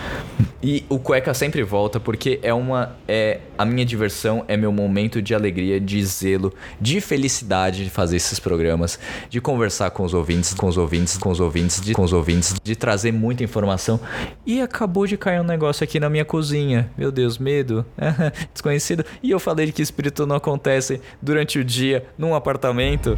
E 0.62 0.86
o 0.88 1.00
cueca 1.00 1.34
sempre 1.34 1.64
volta 1.64 2.00
porque 2.00 2.40
é 2.44 2.54
uma. 2.54 2.96
É 3.08 3.40
a 3.58 3.66
minha 3.66 3.84
diversão, 3.84 4.46
é 4.48 4.56
meu 4.56 4.72
momento 4.72 5.20
de 5.20 5.34
alegria, 5.34 5.80
de 5.80 6.06
zelo, 6.06 6.54
de 6.80 7.02
felicidade 7.02 7.84
de 7.84 7.90
fazer 7.90 8.18
esses 8.18 8.40
programas, 8.40 9.00
de 9.28 9.42
conversar 9.42 9.90
com 9.90 10.04
os 10.04 10.14
ouvintes, 10.14 10.54
com 10.54 10.68
os 10.68 10.78
ouvintes, 10.78 11.18
com 11.18 11.32
os 11.32 11.40
ouvintes, 11.40 11.82
de, 11.82 11.96
com 11.96 12.04
os 12.04 12.14
ouvintes, 12.14 12.54
de 12.64 12.76
trazer 12.76 13.12
muita 13.12 13.44
informação. 13.44 14.00
E 14.46 14.62
acabou 14.62 15.08
de 15.08 15.18
cair 15.18 15.42
um 15.42 15.44
negócio 15.44 15.84
aqui 15.84 16.00
na 16.00 16.12
minha 16.12 16.24
cozinha. 16.24 16.92
Meu 16.96 17.12
Deus, 17.12 17.40
medo. 17.40 17.84
Desconhecido. 18.54 19.04
E 19.24 19.32
eu 19.32 19.40
falei 19.40 19.72
que 19.72 19.82
espírito 19.82 20.28
não 20.28 20.36
acontece 20.36 21.02
durante 21.20 21.58
o 21.58 21.64
dia 21.64 22.06
num 22.20 22.36
apartamento. 22.36 23.18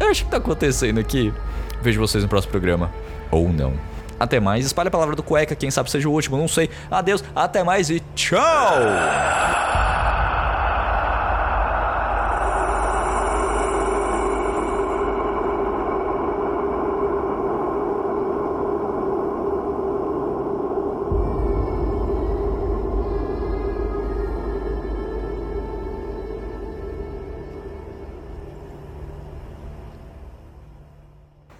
Eu 0.00 0.08
acho 0.08 0.24
que 0.24 0.30
tá 0.30 0.38
acontecendo 0.38 0.98
aqui. 0.98 1.30
Vejo 1.82 2.00
vocês 2.00 2.22
no 2.22 2.28
próximo 2.28 2.50
programa. 2.50 2.90
Ou 3.30 3.48
não. 3.48 3.74
Até 4.18 4.40
mais. 4.40 4.66
Espalhe 4.66 4.88
a 4.88 4.90
palavra 4.90 5.14
do 5.14 5.22
cueca, 5.22 5.54
quem 5.54 5.70
sabe 5.70 5.90
seja 5.90 6.08
o 6.08 6.12
último, 6.12 6.36
não 6.36 6.48
sei. 6.48 6.68
Adeus, 6.90 7.22
até 7.34 7.62
mais 7.62 7.88
e 7.90 8.00
tchau! 8.14 8.40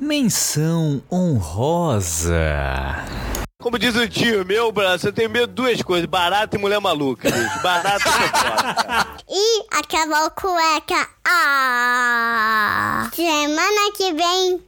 Menção 0.08 1.02
honrosa. 1.12 2.24
Como 3.60 3.78
diz 3.78 3.94
um 3.94 4.08
tio 4.08 4.42
meu, 4.42 4.72
Brasil, 4.72 5.10
eu 5.10 5.12
tenho 5.12 5.28
medo 5.28 5.48
de 5.48 5.52
duas 5.52 5.82
coisas: 5.82 6.06
barata 6.06 6.56
e 6.56 6.58
mulher 6.58 6.80
maluca, 6.80 7.30
bicho. 7.30 7.62
Barata. 7.62 8.08
E 9.28 9.66
acabou 9.70 10.16
a 10.24 10.30
cueca. 10.30 11.08
Ah! 11.26 13.10
Semana 13.14 13.92
que 13.94 14.14
vem 14.14 14.67